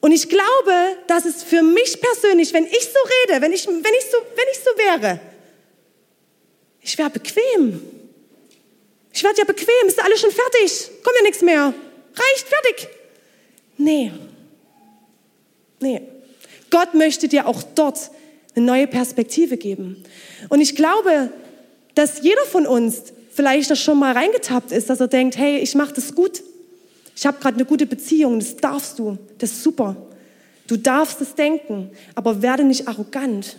Und 0.02 0.12
ich 0.12 0.30
glaube, 0.30 0.98
dass 1.08 1.26
es 1.26 1.42
für 1.42 1.64
mich 1.64 2.00
persönlich, 2.00 2.54
wenn 2.54 2.66
ich 2.66 2.84
so 2.84 3.00
rede, 3.32 3.42
wenn 3.42 3.52
ich, 3.52 3.68
wenn 3.68 3.94
ich, 3.98 4.06
so, 4.12 4.18
wenn 4.36 4.46
ich 4.52 4.60
so 4.60 4.70
wäre, 4.78 5.20
ich 6.82 6.98
wäre 6.98 7.10
bequem. 7.10 7.82
Ich 9.12 9.24
werde 9.24 9.40
ja 9.40 9.46
bequem, 9.46 9.88
ist 9.88 10.04
alles 10.04 10.22
schon 10.22 10.30
fertig, 10.30 10.92
kommt 11.04 11.16
ja 11.18 11.24
nichts 11.24 11.42
mehr. 11.42 11.74
Reicht, 12.14 12.48
fertig. 12.48 12.88
Nee. 13.78 14.12
Nee. 15.80 16.02
Gott 16.70 16.94
möchte 16.94 17.28
dir 17.28 17.48
auch 17.48 17.64
dort 17.64 18.12
eine 18.56 18.66
neue 18.66 18.88
Perspektive 18.88 19.58
geben. 19.58 20.04
Und 20.50 20.62
ich 20.62 20.76
glaube, 20.76 21.32
dass 21.96 22.22
jeder 22.22 22.46
von 22.46 22.68
uns 22.68 23.14
vielleicht 23.34 23.72
das 23.72 23.80
schon 23.80 23.98
mal 23.98 24.14
reingetappt 24.14 24.72
ist, 24.72 24.90
dass 24.90 25.00
er 25.00 25.08
denkt, 25.08 25.38
hey, 25.38 25.58
ich 25.58 25.76
mache 25.76 25.94
das 25.94 26.14
gut. 26.14 26.44
Ich 27.16 27.26
habe 27.26 27.40
gerade 27.40 27.56
eine 27.56 27.66
gute 27.66 27.86
Beziehung, 27.86 28.40
das 28.40 28.58
darfst 28.58 29.00
du, 29.00 29.18
das 29.38 29.52
ist 29.52 29.64
super. 29.64 29.96
Du 30.68 30.78
darfst 30.78 31.22
es 31.22 31.36
denken, 31.36 31.92
aber 32.14 32.42
werde 32.42 32.64
nicht 32.64 32.88
arrogant. 32.88 33.56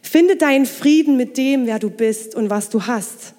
Finde 0.00 0.36
deinen 0.36 0.66
Frieden 0.66 1.16
mit 1.16 1.36
dem, 1.36 1.66
wer 1.66 1.78
du 1.78 1.90
bist 1.90 2.34
und 2.34 2.48
was 2.48 2.70
du 2.70 2.86
hast. 2.86 3.34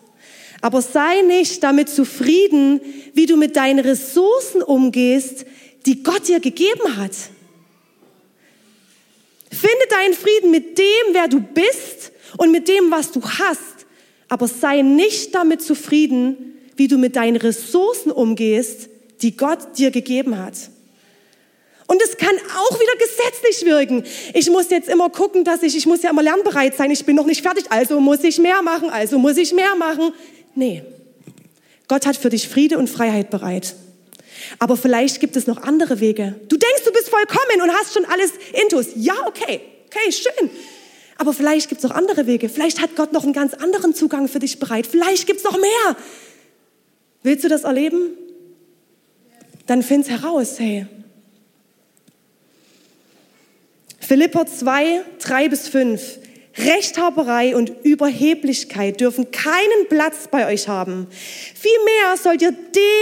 Aber 0.61 0.81
sei 0.81 1.21
nicht 1.21 1.63
damit 1.63 1.89
zufrieden, 1.89 2.81
wie 3.13 3.25
du 3.25 3.37
mit 3.37 3.55
deinen 3.55 3.79
Ressourcen 3.79 4.61
umgehst, 4.61 5.45
die 5.85 6.03
Gott 6.03 6.27
dir 6.27 6.39
gegeben 6.39 6.97
hat. 6.97 7.13
Finde 9.49 9.85
deinen 9.89 10.13
Frieden 10.13 10.51
mit 10.51 10.77
dem, 10.77 11.13
wer 11.13 11.27
du 11.27 11.39
bist 11.39 12.11
und 12.37 12.51
mit 12.51 12.67
dem, 12.67 12.91
was 12.91 13.11
du 13.11 13.21
hast. 13.21 13.76
Aber 14.29 14.47
sei 14.47 14.81
nicht 14.81 15.33
damit 15.35 15.61
zufrieden, 15.61 16.57
wie 16.75 16.87
du 16.87 16.97
mit 16.97 17.15
deinen 17.15 17.37
Ressourcen 17.37 18.11
umgehst, 18.11 18.89
die 19.21 19.35
Gott 19.35 19.77
dir 19.77 19.91
gegeben 19.91 20.37
hat. 20.37 20.53
Und 21.87 22.01
es 22.03 22.17
kann 22.17 22.35
auch 22.35 22.79
wieder 22.79 22.93
gesetzlich 22.99 23.65
wirken. 23.65 24.03
Ich 24.33 24.49
muss 24.49 24.69
jetzt 24.69 24.89
immer 24.89 25.09
gucken, 25.09 25.45
dass 25.45 25.63
ich, 25.63 25.75
ich 25.75 25.85
muss 25.85 26.03
ja 26.03 26.09
immer 26.09 26.21
lernbereit 26.21 26.75
sein. 26.75 26.91
Ich 26.91 27.05
bin 27.05 27.15
noch 27.15 27.25
nicht 27.25 27.41
fertig, 27.41 27.65
also 27.69 28.01
muss 28.01 28.23
ich 28.23 28.39
mehr 28.39 28.61
machen, 28.61 28.89
also 28.89 29.17
muss 29.17 29.37
ich 29.37 29.53
mehr 29.53 29.75
machen. 29.75 30.11
Nee. 30.53 30.83
Gott 31.87 32.05
hat 32.05 32.17
für 32.17 32.29
dich 32.29 32.49
Friede 32.49 32.77
und 32.77 32.89
Freiheit 32.89 33.29
bereit. 33.29 33.75
Aber 34.59 34.75
vielleicht 34.75 35.21
gibt 35.21 35.37
es 35.37 35.47
noch 35.47 35.63
andere 35.63 36.01
Wege. 36.01 36.35
Du 36.49 36.57
denkst, 36.57 36.83
du 36.83 36.91
bist 36.91 37.09
vollkommen 37.09 37.61
und 37.61 37.71
hast 37.71 37.93
schon 37.93 38.05
alles 38.05 38.31
intus. 38.63 38.87
Ja, 38.95 39.15
okay. 39.25 39.61
Okay, 39.85 40.11
schön. 40.11 40.49
Aber 41.17 41.33
vielleicht 41.33 41.69
gibt 41.69 41.83
es 41.83 41.89
noch 41.89 41.95
andere 41.95 42.27
Wege. 42.27 42.49
Vielleicht 42.49 42.81
hat 42.81 42.95
Gott 42.95 43.13
noch 43.13 43.23
einen 43.23 43.33
ganz 43.33 43.53
anderen 43.53 43.93
Zugang 43.93 44.27
für 44.27 44.39
dich 44.39 44.59
bereit. 44.59 44.87
Vielleicht 44.87 45.25
gibt 45.25 45.39
es 45.39 45.43
noch 45.43 45.59
mehr. 45.59 45.97
Willst 47.23 47.43
du 47.43 47.49
das 47.49 47.63
erleben? 47.63 48.11
Dann 49.65 49.83
find's 49.83 50.09
heraus, 50.09 50.59
hey. 50.59 50.87
Philipper 53.99 54.45
2, 54.45 55.01
3 55.19 55.49
bis 55.49 55.67
5. 55.67 56.19
Rechthaberei 56.57 57.55
und 57.55 57.71
Überheblichkeit 57.83 58.99
dürfen 58.99 59.29
keinen 59.31 59.87
Platz 59.89 60.27
bei 60.31 60.47
euch 60.47 60.67
haben. 60.67 61.07
Vielmehr 61.11 62.17
sollt 62.21 62.41
ihr 62.41 62.53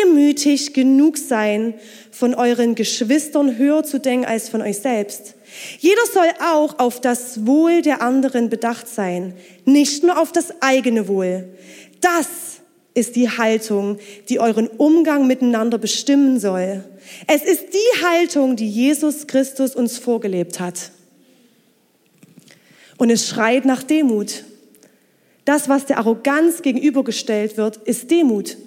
demütig 0.04 0.74
genug 0.74 1.18
sein, 1.18 1.76
von 2.12 2.34
euren 2.34 2.76
Geschwistern 2.76 3.58
höher 3.58 3.84
zu 3.84 4.00
denken 4.00 4.26
als 4.26 4.50
von 4.50 4.62
euch 4.62 4.80
selbst. 4.80 5.35
Jeder 5.80 6.02
soll 6.12 6.30
auch 6.42 6.80
auf 6.80 7.02
das 7.02 7.46
Wohl 7.46 7.82
der 7.82 8.02
anderen 8.02 8.50
bedacht 8.50 8.88
sein, 8.88 9.34
nicht 9.66 10.04
nur 10.04 10.20
auf 10.20 10.32
das 10.32 10.62
eigene 10.62 11.08
Wohl. 11.08 11.50
Das 12.02 12.28
ist 12.94 13.16
die 13.16 13.30
Haltung, 13.30 14.00
die 14.30 14.40
euren 14.40 14.68
Umgang 14.68 15.28
miteinander 15.28 15.78
bestimmen 15.78 16.40
soll. 16.40 16.84
Es 17.28 17.44
ist 17.44 17.74
die 17.74 18.04
Haltung, 18.04 18.56
die 18.56 18.70
Jesus 18.70 19.28
Christus 19.28 19.76
uns 19.76 19.98
vorgelebt 19.98 20.60
hat. 20.60 20.92
Und 22.98 23.10
es 23.10 23.28
schreit 23.28 23.66
nach 23.66 23.84
Demut. 23.84 24.46
Das, 25.44 25.70
was 25.70 25.86
der 25.86 26.00
Arroganz 26.00 26.62
gegenübergestellt 26.62 27.58
wird, 27.58 27.78
ist 27.78 28.10
Demut. 28.10 28.58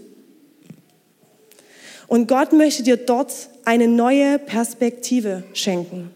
Und 2.07 2.29
Gott 2.29 2.53
möchte 2.53 2.83
dir 2.83 2.96
dort 2.96 3.33
eine 3.64 3.88
neue 3.88 4.38
Perspektive 4.38 5.42
schenken. 5.55 6.11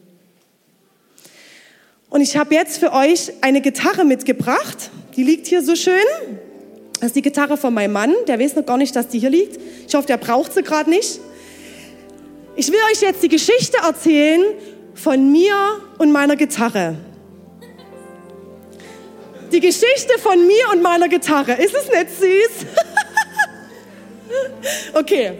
Und 2.12 2.20
ich 2.20 2.37
habe 2.37 2.55
jetzt 2.55 2.77
für 2.77 2.92
euch 2.92 3.33
eine 3.40 3.62
Gitarre 3.62 4.05
mitgebracht. 4.05 4.90
Die 5.16 5.22
liegt 5.22 5.46
hier 5.46 5.62
so 5.62 5.75
schön. 5.75 5.94
Das 7.01 7.07
ist 7.07 7.16
die 7.16 7.22
Gitarre 7.22 7.57
von 7.57 7.72
meinem 7.72 7.92
Mann. 7.92 8.14
Der 8.29 8.38
weiß 8.38 8.55
noch 8.55 8.66
gar 8.66 8.77
nicht, 8.77 8.94
dass 8.94 9.09
die 9.09 9.18
hier 9.18 9.31
liegt. 9.31 9.59
Ich 9.88 9.94
hoffe, 9.94 10.09
der 10.09 10.18
braucht 10.18 10.53
sie 10.53 10.62
gerade 10.62 10.90
nicht. 10.90 11.20
Ich 12.55 12.68
will 12.68 12.79
euch 12.92 13.01
jetzt 13.01 13.22
die 13.22 13.31
Geschichte 13.31 13.79
erzählen 13.79 14.42
von 14.94 15.33
mir 15.33 15.57
und 15.96 16.12
meiner 16.12 16.37
Gitarre. 16.37 16.96
Die 19.51 19.61
Geschichte 19.61 20.18
von 20.18 20.46
mir 20.46 20.68
und 20.70 20.83
meiner 20.83 21.09
Gitarre. 21.09 21.53
Ist 21.53 21.75
es 21.75 21.88
nicht 21.88 22.11
süß? 22.20 22.66
okay. 24.92 25.33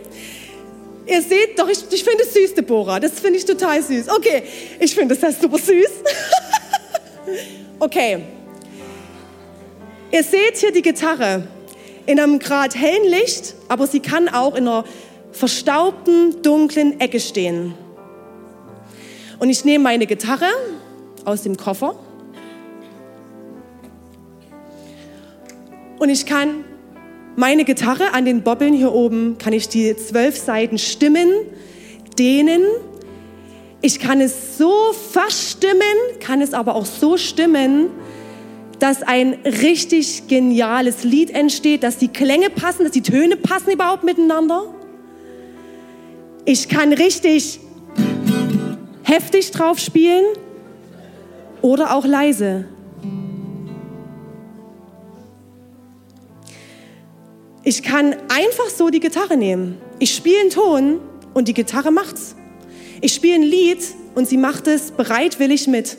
Ihr 1.05 1.21
seht, 1.21 1.59
doch, 1.59 1.69
ich, 1.69 1.81
ich 1.91 2.03
finde 2.03 2.25
es 2.25 2.33
süß, 2.33 2.55
Deborah. 2.55 2.99
Das 2.99 3.21
finde 3.21 3.39
ich 3.39 3.45
total 3.45 3.83
süß. 3.83 4.09
Okay, 4.09 4.43
ich 4.81 4.95
finde 4.95 5.15
das 5.15 5.39
super 5.39 5.59
süß. 5.59 5.91
okay. 7.79 8.23
Ihr 10.11 10.23
seht 10.23 10.59
hier 10.59 10.73
die 10.73 10.83
Gitarre 10.83 11.47
in 12.07 12.21
einem 12.21 12.39
gerade 12.39 12.77
hellen 12.77 13.09
Licht, 13.09 13.55
aber 13.69 13.87
sie 13.87 14.01
kann 14.01 14.29
auch 14.29 14.55
in 14.55 14.69
einer 14.69 14.85
verstaubten, 15.33 16.43
dunklen 16.43 17.01
Ecke 17.01 17.21
stehen. 17.21 17.75
Und 19.39 19.49
ich 19.49 19.65
nehme 19.65 19.85
meine 19.85 20.07
Gitarre 20.07 20.49
aus 21.25 21.43
dem 21.43 21.57
Koffer 21.57 21.97
und 25.99 26.11
ich 26.11 26.27
kann 26.27 26.65
meine 27.37 27.65
Gitarre 27.65 28.13
an 28.13 28.25
den 28.25 28.43
Bobbeln 28.43 28.75
hier 28.75 28.93
oben, 28.93 29.39
kann 29.39 29.53
ich 29.53 29.69
die 29.69 29.97
zwölf 29.97 30.37
Seiten 30.37 30.77
stimmen, 30.79 31.29
dehnen. 32.19 32.63
Ich 33.85 33.99
kann 33.99 34.21
es 34.21 34.59
so 34.59 34.93
verstimmen, 34.93 35.83
kann 36.21 36.41
es 36.41 36.55
aber 36.55 36.77
auch 36.77 36.87
so 36.87 37.17
stimmen, 37.17 37.91
dass 38.79 39.03
ein 39.03 39.35
richtig 39.45 40.29
geniales 40.29 41.03
Lied 41.03 41.31
entsteht, 41.31 41.83
dass 41.83 41.99
die 41.99 42.09
Klänge 42.09 42.49
passen, 42.49 42.85
dass 42.85 42.93
die 42.93 43.03
Töne 43.03 43.37
passen 43.37 43.73
überhaupt 43.73 44.05
miteinander. 44.05 44.73
Ich 46.45 46.69
kann 46.69 46.93
richtig 46.93 47.59
heftig 49.03 49.51
drauf 49.51 49.81
spielen 49.81 50.25
oder 51.61 51.95
auch 51.95 52.05
leise. 52.05 52.67
Ich 57.65 57.83
kann 57.83 58.15
einfach 58.29 58.69
so 58.77 58.91
die 58.91 59.01
Gitarre 59.01 59.37
nehmen. 59.37 59.79
Ich 59.99 60.15
spiele 60.15 60.41
einen 60.41 60.51
Ton 60.51 61.01
und 61.35 61.49
die 61.49 61.55
Gitarre 61.55 61.91
macht's. 61.91 62.37
Ich 63.05 63.15
spiele 63.15 63.35
ein 63.35 63.43
Lied 63.43 63.83
und 64.15 64.29
sie 64.29 64.37
macht 64.37 64.69
es 64.69 64.93
bereitwillig 64.93 65.67
mit. 65.67 65.99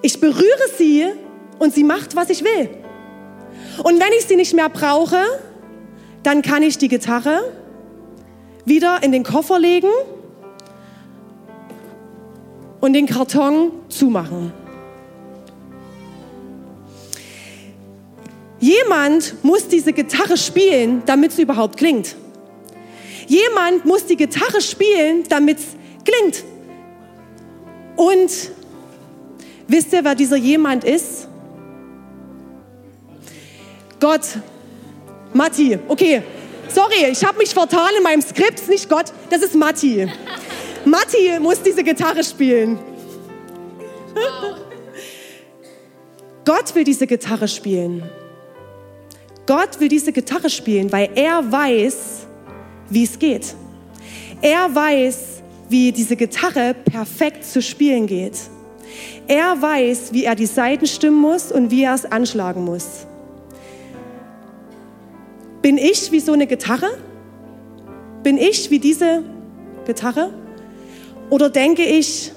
Ich 0.00 0.18
berühre 0.18 0.68
sie 0.78 1.04
und 1.58 1.74
sie 1.74 1.84
macht, 1.84 2.16
was 2.16 2.30
ich 2.30 2.42
will. 2.42 2.70
Und 3.84 4.00
wenn 4.00 4.12
ich 4.18 4.24
sie 4.24 4.36
nicht 4.36 4.54
mehr 4.54 4.70
brauche, 4.70 5.18
dann 6.22 6.40
kann 6.40 6.62
ich 6.62 6.78
die 6.78 6.88
Gitarre 6.88 7.52
wieder 8.64 9.02
in 9.02 9.12
den 9.12 9.22
Koffer 9.22 9.58
legen 9.58 9.90
und 12.80 12.94
den 12.94 13.04
Karton 13.06 13.70
zumachen. 13.90 14.54
Jemand 18.60 19.34
muss 19.44 19.68
diese 19.68 19.92
Gitarre 19.92 20.38
spielen, 20.38 21.02
damit 21.04 21.32
sie 21.32 21.42
überhaupt 21.42 21.76
klingt. 21.76 22.16
Jemand 23.32 23.86
muss 23.86 24.04
die 24.04 24.16
Gitarre 24.16 24.60
spielen, 24.60 25.24
damit 25.26 25.58
es 25.58 25.68
klingt. 26.04 26.44
Und 27.96 28.30
wisst 29.66 29.90
ihr, 29.94 30.04
wer 30.04 30.14
dieser 30.14 30.36
jemand 30.36 30.84
ist? 30.84 31.28
Gott. 33.98 34.20
Matti. 35.32 35.78
Okay. 35.88 36.22
Sorry, 36.68 37.06
ich 37.10 37.24
habe 37.24 37.38
mich 37.38 37.54
vertan 37.54 37.88
in 37.96 38.02
meinem 38.02 38.20
Skript, 38.20 38.68
nicht 38.68 38.90
Gott, 38.90 39.06
das 39.30 39.40
ist 39.40 39.54
Matti. 39.54 40.06
Matti 40.84 41.38
muss 41.40 41.62
diese 41.62 41.82
Gitarre 41.82 42.24
spielen. 42.24 42.78
Gott 46.44 46.74
will 46.74 46.84
diese 46.84 47.06
Gitarre 47.06 47.48
spielen. 47.48 48.02
Gott 49.46 49.80
will 49.80 49.88
diese 49.88 50.12
Gitarre 50.12 50.50
spielen, 50.50 50.92
weil 50.92 51.08
er 51.14 51.50
weiß, 51.50 52.21
wie 52.92 53.04
es 53.04 53.18
geht. 53.18 53.54
Er 54.42 54.74
weiß, 54.74 55.42
wie 55.68 55.92
diese 55.92 56.16
Gitarre 56.16 56.74
perfekt 56.74 57.44
zu 57.44 57.62
spielen 57.62 58.06
geht. 58.06 58.38
Er 59.26 59.60
weiß, 59.60 60.12
wie 60.12 60.24
er 60.24 60.34
die 60.34 60.46
Saiten 60.46 60.86
stimmen 60.86 61.20
muss 61.20 61.50
und 61.50 61.70
wie 61.70 61.84
er 61.84 61.94
es 61.94 62.04
anschlagen 62.04 62.64
muss. 62.64 63.06
Bin 65.62 65.78
ich 65.78 66.12
wie 66.12 66.20
so 66.20 66.32
eine 66.32 66.46
Gitarre? 66.46 66.98
Bin 68.22 68.36
ich 68.36 68.70
wie 68.70 68.78
diese 68.78 69.22
Gitarre? 69.86 70.32
Oder 71.30 71.48
denke 71.48 71.84
ich, 71.84 72.32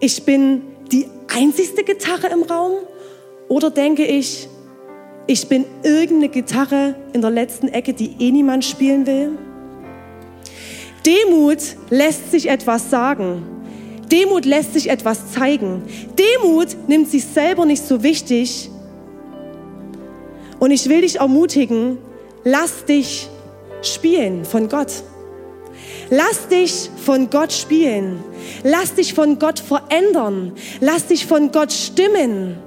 ich 0.00 0.22
bin 0.24 0.62
die 0.92 1.06
einzigste 1.34 1.82
Gitarre 1.82 2.28
im 2.28 2.42
Raum? 2.42 2.72
Oder 3.48 3.70
denke 3.70 4.04
ich, 4.04 4.48
ich 5.26 5.48
bin 5.48 5.64
irgendeine 5.82 6.28
Gitarre 6.28 6.94
in 7.12 7.20
der 7.20 7.30
letzten 7.30 7.68
Ecke, 7.68 7.94
die 7.94 8.14
eh 8.18 8.30
niemand 8.30 8.64
spielen 8.64 9.06
will. 9.06 9.38
Demut 11.06 11.58
lässt 11.90 12.30
sich 12.30 12.48
etwas 12.48 12.90
sagen. 12.90 13.44
Demut 14.10 14.44
lässt 14.44 14.74
sich 14.74 14.90
etwas 14.90 15.32
zeigen. 15.32 15.82
Demut 16.18 16.76
nimmt 16.88 17.10
sich 17.10 17.24
selber 17.24 17.64
nicht 17.64 17.86
so 17.86 18.02
wichtig. 18.02 18.70
Und 20.58 20.70
ich 20.70 20.88
will 20.88 21.00
dich 21.00 21.16
ermutigen, 21.16 21.98
lass 22.44 22.84
dich 22.84 23.28
spielen 23.82 24.44
von 24.44 24.68
Gott. 24.68 25.02
Lass 26.10 26.46
dich 26.48 26.90
von 27.04 27.30
Gott 27.30 27.52
spielen. 27.52 28.22
Lass 28.62 28.94
dich 28.94 29.14
von 29.14 29.38
Gott 29.38 29.58
verändern. 29.58 30.52
Lass 30.80 31.06
dich 31.06 31.26
von 31.26 31.50
Gott 31.50 31.72
stimmen. 31.72 32.58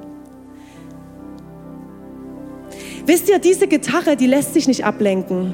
Wisst 3.05 3.29
ihr, 3.29 3.37
diese 3.37 3.67
Gitarre, 3.67 4.17
die 4.17 4.25
lässt 4.25 4.55
sich 4.55 4.67
nicht 4.67 4.83
ablenken. 4.83 5.53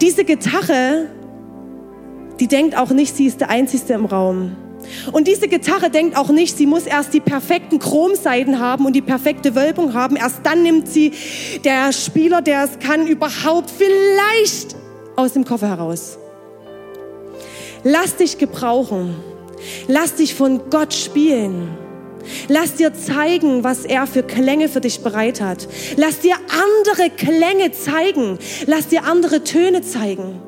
Diese 0.00 0.24
Gitarre, 0.24 1.08
die 2.42 2.48
denkt 2.48 2.76
auch 2.76 2.90
nicht, 2.90 3.16
sie 3.16 3.26
ist 3.26 3.40
der 3.40 3.50
Einzige 3.50 3.92
im 3.92 4.04
Raum. 4.04 4.56
Und 5.12 5.28
diese 5.28 5.46
Gitarre 5.46 5.90
denkt 5.90 6.16
auch 6.16 6.30
nicht, 6.30 6.56
sie 6.58 6.66
muss 6.66 6.86
erst 6.86 7.14
die 7.14 7.20
perfekten 7.20 7.78
Chromseiten 7.78 8.58
haben 8.58 8.84
und 8.84 8.94
die 8.94 9.00
perfekte 9.00 9.54
Wölbung 9.54 9.94
haben. 9.94 10.16
Erst 10.16 10.40
dann 10.42 10.64
nimmt 10.64 10.88
sie 10.88 11.12
der 11.64 11.92
Spieler, 11.92 12.42
der 12.42 12.64
es 12.64 12.80
kann, 12.80 13.06
überhaupt 13.06 13.70
vielleicht 13.70 14.74
aus 15.14 15.34
dem 15.34 15.44
Koffer 15.44 15.68
heraus. 15.68 16.18
Lass 17.84 18.16
dich 18.16 18.38
gebrauchen. 18.38 19.14
Lass 19.86 20.16
dich 20.16 20.34
von 20.34 20.68
Gott 20.68 20.94
spielen. 20.94 21.68
Lass 22.48 22.74
dir 22.74 22.92
zeigen, 22.92 23.62
was 23.62 23.84
er 23.84 24.08
für 24.08 24.24
Klänge 24.24 24.68
für 24.68 24.80
dich 24.80 25.02
bereit 25.02 25.40
hat. 25.40 25.68
Lass 25.96 26.18
dir 26.18 26.34
andere 26.48 27.08
Klänge 27.10 27.70
zeigen. 27.70 28.40
Lass 28.66 28.88
dir 28.88 29.04
andere 29.04 29.44
Töne 29.44 29.82
zeigen. 29.82 30.42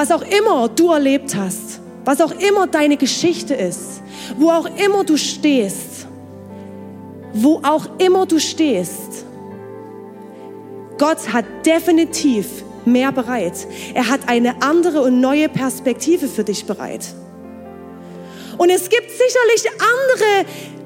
Was 0.00 0.12
auch 0.12 0.22
immer 0.22 0.68
du 0.68 0.92
erlebt 0.92 1.34
hast, 1.34 1.80
was 2.04 2.20
auch 2.20 2.30
immer 2.30 2.68
deine 2.68 2.96
Geschichte 2.96 3.52
ist, 3.54 4.00
wo 4.36 4.48
auch 4.48 4.66
immer 4.76 5.02
du 5.02 5.16
stehst, 5.16 6.06
wo 7.32 7.60
auch 7.64 7.98
immer 7.98 8.24
du 8.24 8.38
stehst, 8.38 9.24
Gott 10.98 11.32
hat 11.32 11.46
definitiv 11.66 12.46
mehr 12.84 13.10
bereit. 13.10 13.66
Er 13.92 14.08
hat 14.08 14.20
eine 14.28 14.62
andere 14.62 15.02
und 15.02 15.20
neue 15.20 15.48
Perspektive 15.48 16.28
für 16.28 16.44
dich 16.44 16.64
bereit. 16.64 17.04
Und 18.56 18.70
es 18.70 18.88
gibt 18.88 19.10
sicherlich 19.10 19.64
andere 19.80 20.77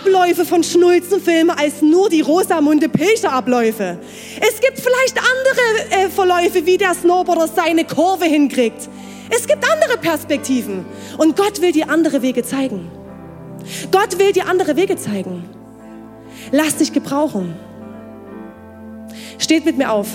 Abläufe 0.00 0.46
von 0.46 0.62
Schnulzenfilmen 0.62 1.54
als 1.54 1.82
nur 1.82 2.08
die 2.08 2.22
Rosamunde 2.22 2.88
Pilcher 2.88 3.32
Abläufe. 3.32 3.98
Es 4.40 4.58
gibt 4.60 4.80
vielleicht 4.80 5.18
andere 5.18 6.04
äh, 6.04 6.08
Verläufe, 6.08 6.64
wie 6.64 6.78
der 6.78 6.94
Snowboarder 6.94 7.48
seine 7.48 7.84
Kurve 7.84 8.24
hinkriegt. 8.24 8.88
Es 9.28 9.46
gibt 9.46 9.62
andere 9.70 9.98
Perspektiven. 9.98 10.86
Und 11.18 11.36
Gott 11.36 11.60
will 11.60 11.72
dir 11.72 11.90
andere 11.90 12.22
Wege 12.22 12.42
zeigen. 12.42 12.90
Gott 13.90 14.18
will 14.18 14.32
dir 14.32 14.46
andere 14.46 14.74
Wege 14.74 14.96
zeigen. 14.96 15.44
Lass 16.50 16.76
dich 16.76 16.94
gebrauchen. 16.94 17.54
Steht 19.38 19.66
mit 19.66 19.76
mir 19.76 19.92
auf. 19.92 20.08